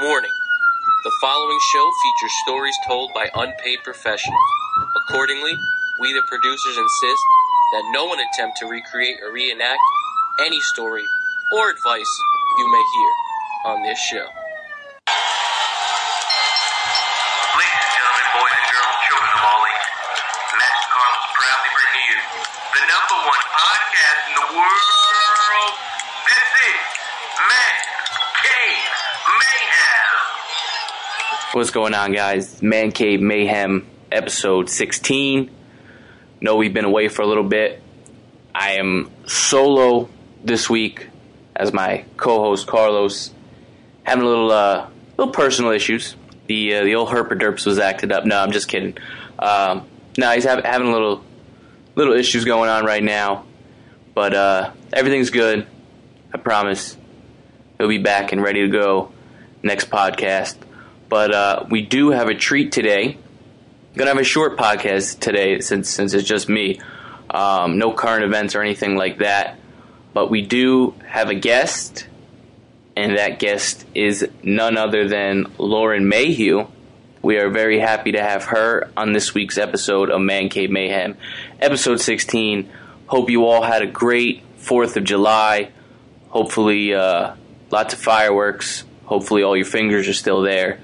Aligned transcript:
Warning. 0.00 0.30
The 1.02 1.10
following 1.20 1.58
show 1.72 1.90
features 2.04 2.32
stories 2.44 2.76
told 2.86 3.12
by 3.14 3.28
unpaid 3.34 3.80
professionals. 3.82 4.38
Accordingly, 4.94 5.58
we 5.98 6.12
the 6.12 6.22
producers 6.22 6.78
insist 6.78 7.22
that 7.72 7.90
no 7.90 8.04
one 8.04 8.20
attempt 8.20 8.58
to 8.58 8.66
recreate 8.66 9.16
or 9.20 9.32
reenact 9.32 9.80
any 10.38 10.60
story 10.60 11.02
or 11.52 11.70
advice 11.70 12.06
you 12.58 12.70
may 12.70 12.84
hear 12.94 13.72
on 13.72 13.82
this 13.82 13.98
show. 13.98 14.37
What's 31.58 31.72
going 31.72 31.92
on, 31.92 32.12
guys? 32.12 32.62
Man 32.62 32.92
Cave 32.92 33.20
Mayhem, 33.20 33.84
episode 34.12 34.70
16. 34.70 35.50
Know 36.40 36.54
we've 36.54 36.72
been 36.72 36.84
away 36.84 37.08
for 37.08 37.22
a 37.22 37.26
little 37.26 37.42
bit. 37.42 37.82
I 38.54 38.74
am 38.74 39.10
solo 39.26 40.08
this 40.44 40.70
week 40.70 41.08
as 41.56 41.72
my 41.72 42.04
co-host 42.16 42.68
Carlos 42.68 43.32
having 44.04 44.22
a 44.22 44.28
little, 44.28 44.52
uh, 44.52 44.88
little 45.16 45.32
personal 45.32 45.72
issues. 45.72 46.14
The 46.46 46.76
uh, 46.76 46.84
the 46.84 46.94
old 46.94 47.08
herpaderps 47.08 47.66
was 47.66 47.80
acted 47.80 48.12
up. 48.12 48.24
No, 48.24 48.38
I'm 48.38 48.52
just 48.52 48.68
kidding. 48.68 48.96
Um, 49.40 49.84
no, 50.16 50.30
he's 50.30 50.44
have, 50.44 50.62
having 50.62 50.86
a 50.86 50.92
little 50.92 51.24
little 51.96 52.14
issues 52.14 52.44
going 52.44 52.70
on 52.70 52.84
right 52.84 53.02
now, 53.02 53.46
but 54.14 54.32
uh, 54.32 54.70
everything's 54.92 55.30
good. 55.30 55.66
I 56.32 56.38
promise. 56.38 56.96
He'll 57.78 57.88
be 57.88 57.98
back 57.98 58.30
and 58.30 58.40
ready 58.40 58.60
to 58.60 58.68
go 58.68 59.10
next 59.64 59.90
podcast. 59.90 60.54
But 61.08 61.34
uh, 61.34 61.66
we 61.70 61.82
do 61.82 62.10
have 62.10 62.28
a 62.28 62.34
treat 62.34 62.72
today. 62.72 63.18
Gonna 63.96 64.10
have 64.10 64.18
a 64.18 64.24
short 64.24 64.56
podcast 64.56 65.20
today 65.20 65.60
since 65.60 65.88
since 65.88 66.14
it's 66.14 66.28
just 66.28 66.48
me. 66.48 66.80
Um, 67.30 67.78
no 67.78 67.92
current 67.92 68.24
events 68.24 68.54
or 68.54 68.62
anything 68.62 68.96
like 68.96 69.18
that. 69.18 69.58
But 70.12 70.30
we 70.30 70.42
do 70.42 70.94
have 71.06 71.28
a 71.30 71.34
guest, 71.34 72.06
and 72.96 73.18
that 73.18 73.38
guest 73.38 73.84
is 73.94 74.28
none 74.42 74.76
other 74.76 75.08
than 75.08 75.46
Lauren 75.58 76.08
Mayhew. 76.08 76.66
We 77.22 77.38
are 77.38 77.50
very 77.50 77.80
happy 77.80 78.12
to 78.12 78.22
have 78.22 78.44
her 78.44 78.90
on 78.96 79.12
this 79.12 79.34
week's 79.34 79.58
episode 79.58 80.10
of 80.10 80.20
Man 80.20 80.48
Cave 80.48 80.70
Mayhem, 80.70 81.16
episode 81.60 82.00
16. 82.00 82.70
Hope 83.06 83.30
you 83.30 83.46
all 83.46 83.62
had 83.62 83.82
a 83.82 83.86
great 83.86 84.42
4th 84.58 84.96
of 84.96 85.04
July. 85.04 85.70
Hopefully, 86.28 86.94
uh, 86.94 87.34
lots 87.70 87.94
of 87.94 88.00
fireworks. 88.00 88.84
Hopefully, 89.04 89.42
all 89.42 89.56
your 89.56 89.66
fingers 89.66 90.06
are 90.08 90.14
still 90.14 90.42
there. 90.42 90.80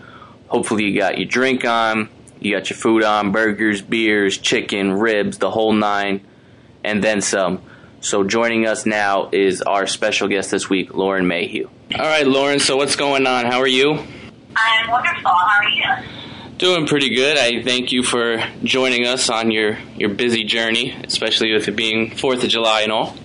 Hopefully, 0.48 0.84
you 0.84 0.98
got 0.98 1.18
your 1.18 1.26
drink 1.26 1.64
on, 1.64 2.08
you 2.40 2.54
got 2.54 2.70
your 2.70 2.76
food 2.76 3.02
on 3.02 3.32
burgers, 3.32 3.82
beers, 3.82 4.38
chicken, 4.38 4.92
ribs, 4.92 5.38
the 5.38 5.50
whole 5.50 5.72
nine, 5.72 6.20
and 6.82 7.02
then 7.02 7.20
some. 7.20 7.62
So, 8.00 8.22
joining 8.22 8.66
us 8.66 8.84
now 8.84 9.30
is 9.32 9.62
our 9.62 9.86
special 9.86 10.28
guest 10.28 10.50
this 10.50 10.68
week, 10.68 10.94
Lauren 10.94 11.26
Mayhew. 11.26 11.70
All 11.94 12.04
right, 12.04 12.26
Lauren, 12.26 12.60
so 12.60 12.76
what's 12.76 12.96
going 12.96 13.26
on? 13.26 13.46
How 13.46 13.60
are 13.60 13.66
you? 13.66 13.92
I'm 14.56 14.90
wonderful. 14.90 15.30
How 15.30 15.62
are 15.62 15.68
you? 15.68 16.08
Doing 16.58 16.86
pretty 16.86 17.14
good. 17.14 17.36
I 17.36 17.62
thank 17.62 17.90
you 17.90 18.02
for 18.02 18.44
joining 18.62 19.06
us 19.06 19.28
on 19.28 19.50
your, 19.50 19.78
your 19.96 20.10
busy 20.10 20.44
journey, 20.44 20.96
especially 21.04 21.52
with 21.52 21.66
it 21.66 21.72
being 21.72 22.10
4th 22.10 22.44
of 22.44 22.48
July 22.48 22.82
and 22.82 22.92
all. 22.92 23.16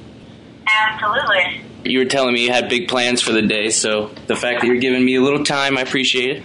Absolutely. 0.67 1.61
You 1.83 1.99
were 1.99 2.05
telling 2.05 2.33
me 2.33 2.45
you 2.45 2.51
had 2.51 2.69
big 2.69 2.87
plans 2.87 3.21
for 3.21 3.31
the 3.31 3.41
day, 3.41 3.69
so 3.69 4.11
the 4.27 4.35
fact 4.35 4.61
that 4.61 4.67
you're 4.67 4.77
giving 4.77 5.03
me 5.03 5.15
a 5.15 5.21
little 5.21 5.43
time, 5.43 5.77
I 5.77 5.81
appreciate 5.81 6.37
it. 6.37 6.43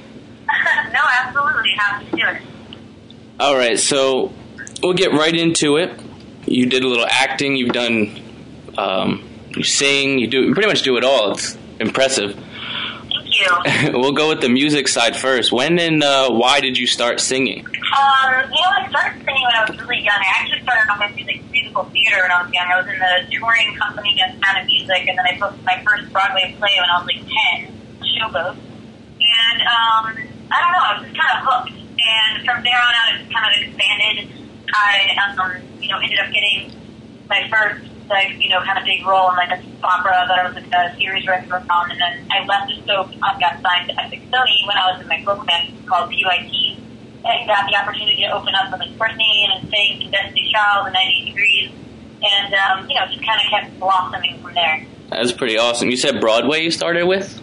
No, 1.04 1.10
absolutely. 1.24 1.70
Happy 1.76 2.04
to 2.10 2.16
do 2.16 2.22
it. 2.26 2.42
All 3.40 3.56
right, 3.56 3.78
so 3.78 4.32
we'll 4.82 4.94
get 4.94 5.12
right 5.12 5.34
into 5.34 5.76
it. 5.76 6.00
You 6.46 6.66
did 6.66 6.84
a 6.84 6.88
little 6.88 7.06
acting. 7.06 7.56
You've 7.56 7.72
done, 7.72 8.20
um, 8.78 9.28
you 9.50 9.64
sing. 9.64 10.18
You 10.18 10.26
do 10.28 10.42
you 10.42 10.54
pretty 10.54 10.68
much 10.68 10.82
do 10.82 10.96
it 10.96 11.04
all. 11.04 11.32
It's 11.32 11.56
impressive. 11.80 12.34
Thank 12.34 13.92
you. 13.92 13.92
we'll 13.98 14.12
go 14.12 14.28
with 14.28 14.40
the 14.40 14.48
music 14.48 14.88
side 14.88 15.16
first. 15.16 15.52
When 15.52 15.78
and 15.78 16.02
uh, 16.02 16.30
why 16.30 16.60
did 16.60 16.78
you 16.78 16.86
start 16.86 17.20
singing? 17.20 17.66
Um, 17.66 18.50
you 18.50 18.62
know, 18.62 18.70
I 18.70 18.86
started 18.88 19.24
singing 19.24 19.42
when 19.42 19.54
I 19.54 19.64
was 19.68 19.80
really 19.80 20.02
young. 20.02 20.18
I 20.18 20.40
actually 20.40 20.62
started 20.62 20.90
off 20.90 21.08
in 21.08 21.14
music, 21.16 21.42
musical 21.50 21.84
theater 21.84 22.16
when 22.22 22.30
I 22.30 22.42
was 22.42 22.52
young. 22.52 22.66
I 22.66 22.80
was 22.80 22.86
in 22.86 22.98
the 22.98 23.36
touring 23.36 23.74
company 23.76 24.20
of 24.22 24.44
Sound 24.44 24.60
of 24.60 24.66
Music, 24.66 25.08
and 25.08 25.18
then 25.18 25.26
I 25.26 25.38
booked 25.38 25.62
my 25.64 25.82
first 25.84 26.12
Broadway 26.12 26.54
play 26.58 26.70
when 26.78 26.90
I 26.90 26.98
was 26.98 27.06
like 27.06 27.22
10, 27.58 27.80
Showboat. 28.02 28.56
And 29.20 29.62
um, 29.62 30.33
I 30.50 30.56
don't 30.60 30.72
know, 30.72 30.84
I 30.84 30.90
was 30.98 31.02
just 31.08 31.16
kind 31.16 31.32
of 31.34 31.40
hooked. 31.44 31.76
And 31.94 32.44
from 32.44 32.62
there 32.64 32.76
on 32.76 32.92
out, 32.92 33.14
it 33.14 33.24
just 33.24 33.32
kind 33.32 33.46
of 33.48 33.52
expanded. 33.62 34.16
I, 34.74 34.92
um, 35.22 35.62
you 35.80 35.88
know, 35.88 35.98
ended 35.98 36.18
up 36.18 36.32
getting 36.32 36.72
my 37.28 37.48
first, 37.48 37.86
like, 38.10 38.36
you 38.42 38.50
know, 38.50 38.60
kind 38.62 38.78
of 38.78 38.84
big 38.84 39.06
role 39.06 39.30
in 39.30 39.36
like 39.36 39.52
a 39.52 39.62
soap 39.62 39.84
opera 39.84 40.26
that 40.28 40.38
I 40.38 40.48
was 40.48 40.56
in 40.56 40.66
a 40.72 40.96
series 40.96 41.24
director 41.24 41.54
on. 41.54 41.90
And 41.90 42.00
then 42.00 42.26
I 42.30 42.44
left 42.44 42.68
the 42.68 42.76
soap 42.84 43.12
and 43.12 43.20
got 43.20 43.62
signed 43.62 43.88
to 43.88 43.94
Epic 44.00 44.20
Sony 44.30 44.66
when 44.66 44.76
I 44.76 44.92
was 44.92 45.00
in 45.00 45.08
my 45.08 45.22
book 45.24 45.46
band 45.46 45.72
called 45.86 46.10
PYT 46.10 46.74
and 47.24 47.48
got 47.48 47.66
the 47.68 47.76
opportunity 47.76 48.22
to 48.22 48.32
open 48.32 48.54
up 48.54 48.70
with 48.70 48.80
like 48.80 48.96
Britney 48.98 49.48
and 49.48 49.68
sing 49.70 50.00
to 50.00 50.10
Destiny 50.10 50.50
Child 50.52 50.86
and 50.86 50.94
98 50.94 51.24
Degrees, 51.26 51.70
and 52.22 52.54
um, 52.54 52.88
you 52.88 52.94
know 52.94 53.06
just 53.06 53.24
kind 53.24 53.40
of 53.40 53.50
kept 53.50 53.80
blossoming 53.80 54.40
from 54.42 54.54
there. 54.54 54.86
That's 55.10 55.32
pretty 55.32 55.58
awesome. 55.58 55.90
You 55.90 55.96
said 55.96 56.20
Broadway 56.20 56.62
you 56.62 56.70
started 56.70 57.06
with? 57.06 57.40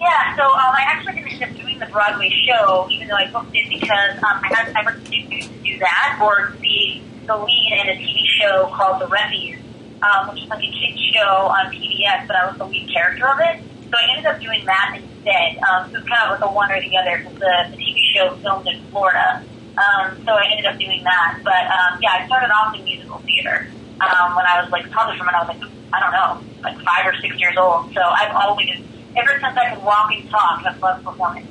Yeah, 0.00 0.36
so 0.36 0.44
um, 0.44 0.74
I 0.74 0.84
actually 0.86 1.14
didn't 1.14 1.38
end 1.76 1.88
the 1.88 1.92
Broadway 1.92 2.30
show, 2.46 2.88
even 2.90 3.08
though 3.08 3.16
I 3.16 3.30
booked 3.30 3.54
it 3.54 3.68
because 3.68 4.16
um, 4.18 4.40
I 4.42 4.50
had 4.54 4.72
never 4.74 4.92
to 4.92 5.10
do, 5.10 5.78
that 5.78 6.18
or 6.22 6.56
be 6.62 7.02
the 7.26 7.36
lead 7.36 7.72
in 7.84 7.88
a 7.88 7.96
TV 8.00 8.24
show 8.40 8.70
called 8.72 9.02
The 9.02 9.06
Refuge, 9.08 9.58
um, 10.00 10.28
which 10.32 10.42
is 10.42 10.48
like 10.48 10.64
a 10.64 10.72
kids 10.72 10.98
show 11.12 11.52
on 11.52 11.70
PBS, 11.70 12.26
but 12.26 12.36
I 12.36 12.46
was 12.48 12.56
the 12.56 12.64
lead 12.64 12.88
character 12.90 13.28
of 13.28 13.38
it. 13.40 13.60
So 13.90 13.92
I 13.92 14.16
ended 14.16 14.24
up 14.26 14.40
doing 14.40 14.64
that 14.64 14.96
instead. 14.96 15.58
Um, 15.68 15.90
so 15.90 15.98
it's 15.98 16.08
kind 16.08 16.32
of 16.32 16.40
like 16.40 16.48
a 16.48 16.52
one 16.52 16.72
or 16.72 16.80
the 16.80 16.96
other 16.96 17.18
because 17.18 17.34
the, 17.34 17.76
the 17.76 17.76
TV 17.76 18.00
show 18.14 18.36
filmed 18.36 18.66
in 18.68 18.80
Florida. 18.88 19.44
Um, 19.76 20.16
so 20.24 20.32
I 20.32 20.48
ended 20.50 20.64
up 20.64 20.78
doing 20.78 21.04
that. 21.04 21.40
But 21.44 21.68
um, 21.68 22.00
yeah, 22.00 22.22
I 22.22 22.26
started 22.26 22.48
off 22.48 22.74
in 22.74 22.84
musical 22.84 23.18
theater 23.18 23.68
um, 24.00 24.34
when 24.34 24.46
I 24.46 24.62
was 24.62 24.70
like 24.72 24.90
probably 24.90 25.18
from 25.18 25.26
when 25.26 25.34
I 25.34 25.44
was 25.44 25.48
like 25.48 25.70
I 25.92 26.00
don't 26.00 26.12
know 26.12 26.40
like 26.62 26.80
five 26.80 27.04
or 27.04 27.14
six 27.20 27.38
years 27.38 27.56
old. 27.58 27.92
So 27.92 28.00
I've 28.00 28.34
always 28.34 28.80
ever 29.16 29.38
since 29.40 29.56
I 29.56 29.74
could 29.74 29.84
walk 29.84 30.10
and 30.12 30.28
talk, 30.30 30.64
I've 30.64 30.80
loved 30.80 31.04
performing. 31.04 31.46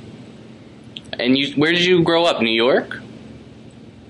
And 1.19 1.37
you, 1.37 1.53
where 1.55 1.71
did 1.71 1.83
you 1.83 2.03
grow 2.03 2.25
up? 2.25 2.41
New 2.41 2.49
York? 2.49 2.99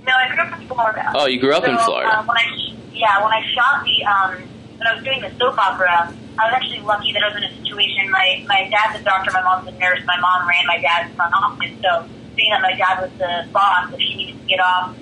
No, 0.05 0.13
I 0.13 0.29
grew 0.33 0.43
up 0.43 0.59
in 0.59 0.67
Florida. 0.67 1.11
Oh, 1.15 1.25
you 1.25 1.39
grew 1.39 1.53
up 1.53 1.63
so, 1.63 1.71
in 1.71 1.77
Florida. 1.79 2.19
Um, 2.19 2.27
when 2.27 2.37
I 2.37 2.75
yeah, 2.93 3.21
when 3.23 3.33
I 3.33 3.41
shot 3.53 3.83
the 3.83 4.05
um, 4.05 4.49
when 4.77 4.87
I 4.87 4.95
was 4.95 5.03
doing 5.03 5.21
the 5.21 5.31
soap 5.37 5.57
opera, 5.57 6.13
I 6.37 6.43
was 6.45 6.53
actually 6.53 6.81
lucky 6.81 7.11
that 7.13 7.23
I 7.23 7.33
was 7.33 7.37
in 7.37 7.43
a 7.43 7.53
situation. 7.57 8.09
My 8.09 8.43
my 8.47 8.69
dad's 8.69 8.99
a 8.99 9.03
doctor, 9.03 9.31
my 9.33 9.41
mom's 9.41 9.67
a 9.67 9.71
nurse. 9.77 9.99
My 10.05 10.19
mom 10.19 10.47
ran 10.47 10.65
my 10.67 10.79
dad's 10.79 11.13
front 11.15 11.33
office, 11.33 11.71
so 11.81 12.07
being 12.35 12.51
that 12.51 12.61
my 12.61 12.73
dad 12.75 13.01
was 13.01 13.11
the 13.17 13.47
boss, 13.51 13.91
if 13.93 13.99
she 13.99 14.15
needed 14.15 14.39
to 14.39 14.47
get 14.47 14.59
off 14.59 14.95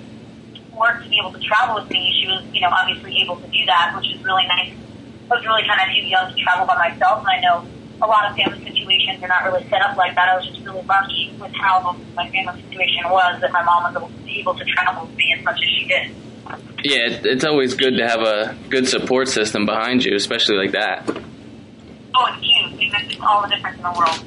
work 0.72 1.02
to 1.02 1.08
be 1.08 1.18
able 1.18 1.32
to 1.32 1.40
travel 1.40 1.76
with 1.76 1.90
me, 1.90 2.12
she 2.20 2.26
was 2.26 2.42
you 2.52 2.60
know 2.60 2.70
obviously 2.70 3.20
able 3.22 3.36
to 3.36 3.48
do 3.48 3.64
that, 3.66 3.94
which 3.96 4.10
is 4.10 4.22
really 4.24 4.46
nice. 4.46 4.72
I 5.30 5.36
was 5.36 5.44
really 5.44 5.62
kind 5.66 5.80
of 5.80 5.88
too 5.94 6.02
young 6.06 6.32
to 6.32 6.36
travel 6.42 6.66
by 6.66 6.76
myself, 6.76 7.20
and 7.20 7.28
I 7.28 7.40
know 7.40 7.66
a 8.02 8.06
lot 8.06 8.28
of 8.28 8.36
family 8.36 8.64
situations 8.64 9.22
are 9.22 9.28
not 9.28 9.44
really 9.44 9.66
set 9.68 9.82
up 9.82 9.96
like 9.96 10.14
that. 10.14 10.28
I 10.28 10.36
was 10.36 10.46
just 10.46 10.64
really 10.64 10.82
lucky 10.82 11.34
with 11.40 11.52
how 11.52 11.96
my 12.14 12.28
family 12.30 12.62
situation 12.62 13.02
was 13.08 13.40
that 13.40 13.52
my 13.52 13.62
mom 13.62 13.94
was 13.94 14.10
able 14.28 14.54
to, 14.54 14.64
travel 14.64 15.06
with 15.06 15.16
me 15.16 15.34
as 15.38 15.44
much 15.44 15.56
as 15.62 15.68
she 15.68 15.86
did. 15.86 16.10
Yeah, 16.84 17.18
it's 17.24 17.44
always 17.44 17.74
good 17.74 17.96
to 17.96 18.06
have 18.06 18.20
a 18.20 18.56
good 18.68 18.88
support 18.88 19.28
system 19.28 19.64
behind 19.64 20.04
you, 20.04 20.14
especially 20.16 20.56
like 20.56 20.72
that. 20.72 21.08
Oh, 21.08 22.26
it's 22.28 22.44
huge. 22.44 22.82
It 22.82 22.92
makes 22.92 23.16
all 23.20 23.42
the 23.42 23.48
difference 23.48 23.76
in 23.76 23.82
the 23.82 23.94
world. 23.96 24.24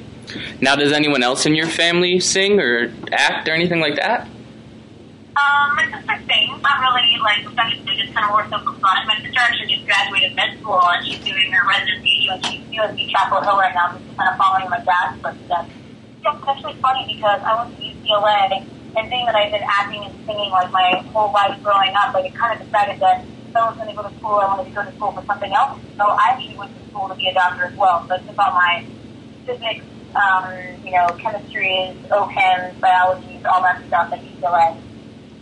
Now, 0.60 0.74
does 0.76 0.92
anyone 0.92 1.22
else 1.22 1.46
in 1.46 1.54
your 1.54 1.68
family 1.68 2.20
sing 2.20 2.60
or 2.60 2.92
act 3.12 3.48
or 3.48 3.52
anything 3.52 3.80
like 3.80 3.96
that? 3.96 4.26
Um, 5.38 5.76
my 5.76 5.84
sister 5.84 6.18
sings, 6.26 6.60
not 6.62 6.80
really 6.80 7.16
like 7.22 7.44
professionally, 7.44 7.96
just 7.96 8.12
kind 8.12 8.24
of 8.24 8.30
more 8.30 8.44
so 8.50 8.58
for 8.58 8.78
fun. 8.80 9.06
My 9.06 9.16
sister 9.22 9.38
actually 9.38 9.74
just 9.74 9.86
graduated 9.86 10.34
med 10.34 10.58
school 10.58 10.82
and 10.82 11.06
she's 11.06 11.20
doing 11.20 11.52
her 11.52 11.68
residency 11.68 12.07
at 12.30 12.44
UNC, 12.44 12.68
UNC 12.72 12.98
Chapel 13.10 13.42
Hill 13.42 13.56
right 13.56 13.74
now, 13.74 13.96
just 13.96 14.16
kind 14.16 14.30
of 14.30 14.36
following 14.36 14.68
my 14.70 14.80
dad's 14.84 15.20
footsteps. 15.20 15.72
So 16.22 16.36
it's 16.36 16.46
actually 16.46 16.76
funny 16.80 17.14
because 17.14 17.40
I 17.42 17.64
went 17.64 17.76
to 17.76 17.82
UCLA 17.82 18.66
and 18.96 19.10
being 19.10 19.26
that 19.26 19.34
I've 19.34 19.52
been 19.52 19.64
acting 19.64 20.04
and 20.04 20.14
singing 20.26 20.50
like 20.50 20.70
my 20.70 21.02
whole 21.12 21.32
life 21.32 21.62
growing 21.62 21.92
up, 21.94 22.14
like 22.14 22.26
it 22.26 22.34
kind 22.34 22.58
of 22.58 22.64
decided 22.64 23.00
that 23.00 23.24
if 23.24 23.56
I 23.56 23.68
was 23.68 23.76
going 23.76 23.88
to 23.88 23.94
go 23.94 24.02
to 24.02 24.14
school, 24.16 24.36
I 24.36 24.46
wanted 24.46 24.68
to 24.70 24.74
go 24.74 24.84
to 24.84 24.92
school 24.96 25.12
for 25.12 25.24
something 25.24 25.52
else. 25.52 25.80
So 25.96 26.04
I 26.04 26.34
actually 26.34 26.58
went 26.58 26.76
to 26.76 26.90
school 26.90 27.08
to 27.08 27.14
be 27.14 27.28
a 27.28 27.34
doctor 27.34 27.64
as 27.64 27.76
well. 27.76 28.06
So 28.08 28.14
it's 28.14 28.28
about 28.28 28.54
my 28.54 28.84
physics, 29.46 29.84
um, 30.14 30.84
you 30.84 30.92
know, 30.92 31.06
chemistry, 31.18 31.96
OCHEMs, 32.10 32.80
biology, 32.80 33.40
all 33.46 33.62
that 33.62 33.82
stuff 33.86 34.12
at 34.12 34.20
UCLA. 34.20 34.80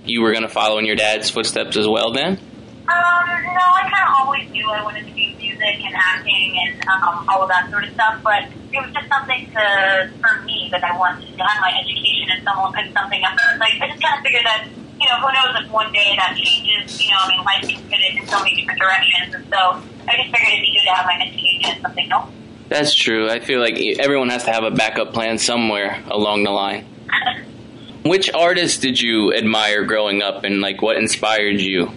You 0.04 0.22
were 0.22 0.30
going 0.30 0.42
to 0.42 0.48
follow 0.48 0.78
in 0.78 0.86
your 0.86 0.94
dad's 0.94 1.30
footsteps 1.30 1.76
as 1.76 1.88
well 1.88 2.12
then? 2.12 2.38
Um, 2.86 3.26
no, 3.50 3.64
I 3.74 3.82
kind 3.90 4.06
of 4.06 4.14
always 4.22 4.48
knew 4.50 4.70
I 4.70 4.82
wanted 4.82 5.06
to 5.06 5.12
do 5.12 5.26
music 5.42 5.82
and 5.82 5.94
acting 5.94 6.54
and 6.54 6.78
um, 6.86 7.26
all 7.28 7.42
of 7.42 7.48
that 7.48 7.68
sort 7.70 7.82
of 7.82 7.90
stuff, 7.94 8.22
but 8.22 8.46
it 8.46 8.78
was 8.78 8.94
just 8.94 9.08
something 9.08 9.50
to, 9.50 10.10
for 10.22 10.42
me, 10.42 10.68
that 10.70 10.84
I 10.84 10.96
wanted 10.96 11.26
to 11.26 11.42
have 11.42 11.60
my 11.60 11.72
education 11.82 12.30
in, 12.30 12.44
some, 12.44 12.74
in 12.78 12.92
something 12.94 13.22
else. 13.24 13.40
Like, 13.58 13.74
I 13.82 13.90
just 13.90 14.02
kind 14.02 14.18
of 14.18 14.22
figured 14.22 14.46
that, 14.46 14.68
you 14.70 15.06
know, 15.10 15.18
who 15.18 15.28
knows 15.34 15.66
if 15.66 15.70
one 15.72 15.90
day 15.92 16.14
that 16.14 16.38
changes, 16.38 17.02
you 17.02 17.10
know, 17.10 17.18
I 17.18 17.28
mean, 17.28 17.42
life 17.42 17.66
can 17.66 17.82
fit 17.90 17.98
in 18.06 18.26
so 18.28 18.38
many 18.38 18.54
different 18.54 18.78
directions, 18.78 19.34
and 19.34 19.44
so 19.50 19.82
I 20.06 20.22
just 20.22 20.30
figured 20.30 20.54
it'd 20.54 20.62
be 20.62 20.72
good 20.78 20.86
to 20.86 20.94
have 20.94 21.06
my 21.06 21.18
education 21.26 21.74
in 21.74 21.82
something 21.82 22.12
else. 22.12 22.30
That's 22.68 22.94
true. 22.94 23.28
I 23.30 23.40
feel 23.40 23.60
like 23.60 23.78
everyone 23.98 24.30
has 24.30 24.44
to 24.44 24.52
have 24.52 24.64
a 24.64 24.70
backup 24.70 25.12
plan 25.12 25.38
somewhere 25.38 26.02
along 26.06 26.44
the 26.44 26.50
line. 26.50 26.86
Which 28.04 28.30
artists 28.32 28.78
did 28.78 29.00
you 29.00 29.34
admire 29.34 29.84
growing 29.84 30.22
up 30.22 30.44
and 30.44 30.60
like 30.60 30.82
what 30.82 30.96
inspired 30.96 31.60
you? 31.60 31.90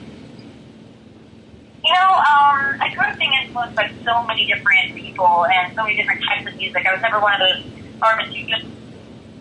You 1.90 1.98
know, 1.98 2.22
um, 2.22 2.78
I 2.78 2.94
grew 2.94 3.02
up 3.02 3.18
being 3.18 3.34
influenced 3.34 3.74
by 3.74 3.90
so 4.06 4.22
many 4.30 4.46
different 4.46 4.94
people 4.94 5.50
and 5.50 5.74
so 5.74 5.82
many 5.82 5.98
different 5.98 6.22
types 6.22 6.46
of 6.46 6.54
music. 6.54 6.86
I 6.86 6.94
was 6.94 7.02
never 7.02 7.18
one 7.18 7.34
of 7.34 7.42
those 7.42 7.66
artists 7.98 8.30
who 8.30 8.46
just 8.46 8.62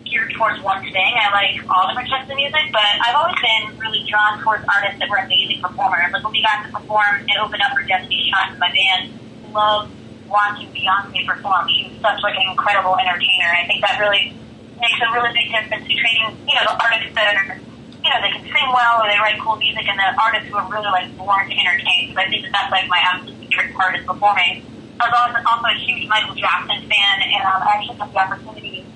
geared 0.08 0.32
towards 0.32 0.56
one 0.64 0.80
thing. 0.80 1.12
I 1.20 1.28
like 1.28 1.60
all 1.68 1.92
different 1.92 2.08
types 2.08 2.24
of 2.24 2.40
music, 2.40 2.72
but 2.72 2.88
I've 3.04 3.20
always 3.20 3.36
been 3.36 3.76
really 3.76 4.00
drawn 4.08 4.40
towards 4.40 4.64
artists 4.64 4.96
that 4.96 5.12
were 5.12 5.20
amazing 5.20 5.60
performers. 5.60 6.08
Like 6.08 6.24
when 6.24 6.32
we 6.32 6.40
got 6.40 6.64
to 6.64 6.72
perform 6.72 7.20
and 7.20 7.36
open 7.36 7.60
up 7.60 7.76
for 7.76 7.84
Destiny 7.84 8.32
Child, 8.32 8.56
my 8.56 8.72
band 8.72 9.12
loved 9.52 9.92
watching 10.24 10.72
Beyonce 10.72 11.28
perform. 11.28 11.68
She 11.68 11.92
was 11.92 12.00
such 12.00 12.24
like 12.24 12.40
an 12.40 12.48
incredible 12.48 12.96
entertainer. 12.96 13.60
I 13.60 13.68
think 13.68 13.84
that 13.84 14.00
really 14.00 14.32
makes 14.80 14.96
a 15.04 15.12
really 15.12 15.36
big 15.36 15.52
difference 15.52 15.84
between, 15.84 16.32
you 16.48 16.56
know, 16.56 16.64
the 16.64 16.80
artists 16.80 17.12
that 17.12 17.28
are 17.44 17.60
you 18.08 18.10
know, 18.10 18.20
they 18.24 18.32
can 18.32 18.44
sing 18.48 18.67
well 18.78 19.02
or 19.02 19.10
they 19.10 19.18
write 19.18 19.42
cool 19.42 19.58
music, 19.58 19.90
and 19.90 19.98
the 19.98 20.08
artists 20.22 20.46
who 20.46 20.54
are 20.54 20.70
really 20.70 20.92
like 20.94 21.10
born 21.18 21.50
to 21.50 21.54
entertain. 21.58 22.14
Because 22.14 22.22
I 22.22 22.30
think 22.30 22.46
that 22.46 22.54
that's 22.54 22.70
like 22.70 22.86
my 22.86 23.02
absolute 23.02 23.34
favorite 23.50 23.74
part 23.74 23.98
is 23.98 24.06
performing. 24.06 24.62
I 25.02 25.10
was 25.10 25.14
also, 25.14 25.38
also 25.46 25.66
a 25.66 25.78
huge 25.82 26.06
Michael 26.06 26.34
Jackson 26.34 26.86
fan, 26.86 27.16
and 27.22 27.42
um, 27.42 27.62
I 27.62 27.78
actually 27.78 27.98
had 27.98 28.10
the 28.10 28.18
opportunity 28.18 28.86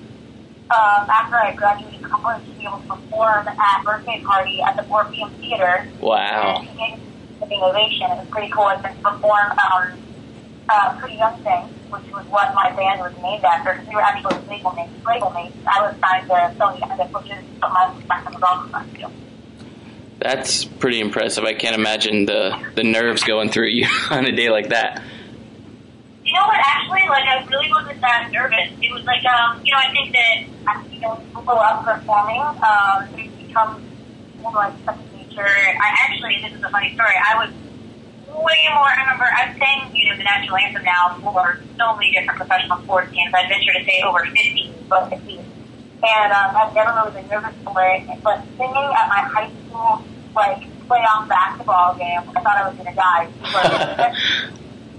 um, 0.71 1.07
after 1.07 1.35
I 1.35 1.53
graduated 1.55 2.03
college 2.03 2.43
to 2.45 2.51
be 2.55 2.63
able 2.65 2.79
to 2.79 2.87
perform 2.87 3.47
at 3.47 3.83
birthday 3.83 4.21
party 4.23 4.61
at 4.61 4.75
the 4.75 4.87
Orpheum 4.87 5.29
Theater. 5.39 5.87
Wow. 5.99 6.59
And 6.59 6.67
he 6.67 6.75
gave 6.75 7.49
me 7.49 7.55
an 7.55 7.63
ovation. 7.63 8.11
It 8.11 8.17
was 8.19 8.27
pretty 8.31 8.51
cool. 8.51 8.63
I 8.63 8.81
got 8.81 8.95
to 8.95 9.01
perform 9.01 9.47
um, 9.51 9.99
uh, 10.69 10.99
Pretty 10.99 11.15
Young 11.15 11.37
Thing, 11.43 11.63
which 11.91 12.07
was 12.11 12.25
what 12.27 12.53
my 12.55 12.71
band 12.75 12.99
was 12.99 13.13
named 13.21 13.43
after. 13.43 13.73
Because 13.73 13.87
we 13.87 13.95
were 13.95 14.01
actually 14.01 14.35
label 14.47 14.71
mates. 14.73 14.91
Label 15.05 15.31
mates. 15.31 15.55
I 15.67 15.81
was 15.87 15.95
signed 15.99 16.27
to 16.27 16.35
Sony 16.59 16.79
Music, 16.83 17.15
which 17.15 17.31
is 17.31 17.43
what 17.59 17.71
my 17.71 18.01
Jackson 18.07 18.33
was 18.33 18.43
also 18.43 18.71
signed 18.71 18.95
to. 18.99 19.22
That's 20.23 20.63
pretty 20.63 21.01
impressive. 21.01 21.43
I 21.43 21.53
can't 21.53 21.75
imagine 21.75 22.23
the 22.25 22.55
the 22.75 22.83
nerves 22.83 23.23
going 23.23 23.49
through 23.49 23.67
you 23.67 23.87
on 24.09 24.25
a 24.25 24.31
day 24.31 24.49
like 24.49 24.69
that. 24.69 25.03
You 26.23 26.31
know 26.31 26.47
what? 26.47 26.63
Actually, 26.63 27.03
like 27.09 27.27
I 27.27 27.45
really 27.51 27.67
wasn't 27.69 27.99
that 27.99 28.29
nervous. 28.31 28.71
It 28.81 28.93
was 28.93 29.03
like, 29.03 29.19
um, 29.25 29.59
you 29.65 29.73
know, 29.73 29.79
I 29.83 29.91
think 29.91 30.15
that 30.15 30.79
as 30.79 30.91
you 30.93 31.01
know, 31.01 31.15
people 31.35 31.59
up 31.59 31.83
performing, 31.83 32.39
um, 32.39 33.19
it 33.19 33.47
becomes 33.47 33.83
more 34.39 34.53
like 34.53 34.71
second 34.85 35.11
nature. 35.11 35.43
I 35.43 35.91
actually, 36.07 36.39
this 36.41 36.57
is 36.57 36.63
a 36.63 36.69
funny 36.69 36.93
story. 36.95 37.19
I 37.19 37.43
was 37.43 37.51
way 38.31 38.63
more. 38.71 38.87
I 38.87 39.03
remember 39.03 39.27
I 39.27 39.51
sang, 39.59 39.93
you 39.93 40.07
know, 40.07 40.15
the 40.15 40.23
national 40.23 40.55
anthem 40.55 40.85
now 40.85 41.19
for 41.19 41.59
so 41.77 41.97
many 41.97 42.15
different 42.15 42.39
professional 42.39 42.79
sports 42.79 43.11
teams. 43.11 43.33
I 43.35 43.43
venture 43.49 43.73
to 43.75 43.83
say 43.83 43.99
over 44.07 44.23
fifty, 44.31 44.71
but 44.87 45.11
at 45.11 45.19
least. 45.27 45.43
And 45.99 46.31
um, 46.31 46.55
I've 46.55 46.73
never 46.73 46.95
really 46.95 47.11
been 47.11 47.27
nervous 47.27 47.55
for 47.67 47.75
it. 47.83 48.07
But 48.23 48.39
singing 48.55 48.87
at 48.95 49.07
my 49.11 49.27
high 49.27 49.51
school 49.67 50.03
like 50.35 50.61
playoff 50.87 51.27
basketball 51.27 51.95
game, 51.95 52.21
I 52.35 52.41
thought 52.41 52.57
I 52.57 52.67
was 52.67 52.77
going 52.77 52.89
to 52.89 52.95
die. 52.95 54.13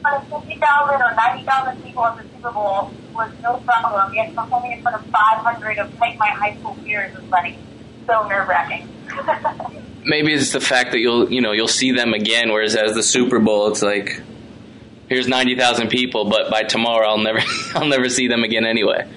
Of 0.07 0.23
50,000 0.29 1.01
or 1.01 1.15
90,000 1.17 1.83
people 1.83 2.05
at 2.05 2.19
the 2.19 2.29
Super 2.29 2.51
Bowl 2.51 2.91
was 3.15 3.33
no 3.43 3.57
problem. 3.61 4.13
Yet 4.13 4.35
performing 4.35 4.73
in 4.73 4.83
front 4.83 4.97
of 5.03 5.11
500 5.11 5.79
of 5.79 5.99
like 5.99 6.19
my 6.19 6.29
high 6.29 6.55
school 6.57 6.77
peers 6.85 7.17
was 7.19 7.25
like 7.31 7.57
so 8.07 8.29
nerve 8.29 8.47
wracking. 8.47 8.87
Maybe 10.05 10.35
it's 10.35 10.53
the 10.53 10.61
fact 10.61 10.91
that 10.93 10.99
you'll 10.99 11.33
you 11.33 11.41
know 11.41 11.53
you'll 11.53 11.69
see 11.69 11.93
them 11.93 12.13
again, 12.13 12.53
whereas 12.53 12.77
as 12.77 12.93
the 12.93 13.03
Super 13.03 13.39
Bowl, 13.39 13.69
it's 13.69 13.81
like 13.81 14.21
here's 15.09 15.27
ninety 15.27 15.57
thousand 15.57 15.89
people, 15.89 16.27
but 16.27 16.51
by 16.51 16.65
tomorrow 16.65 17.09
I'll 17.09 17.17
never 17.17 17.41
I'll 17.75 17.89
never 17.89 18.11
see 18.11 18.29
them 18.29 18.45
again 18.45 18.67
anyway. 18.67 19.09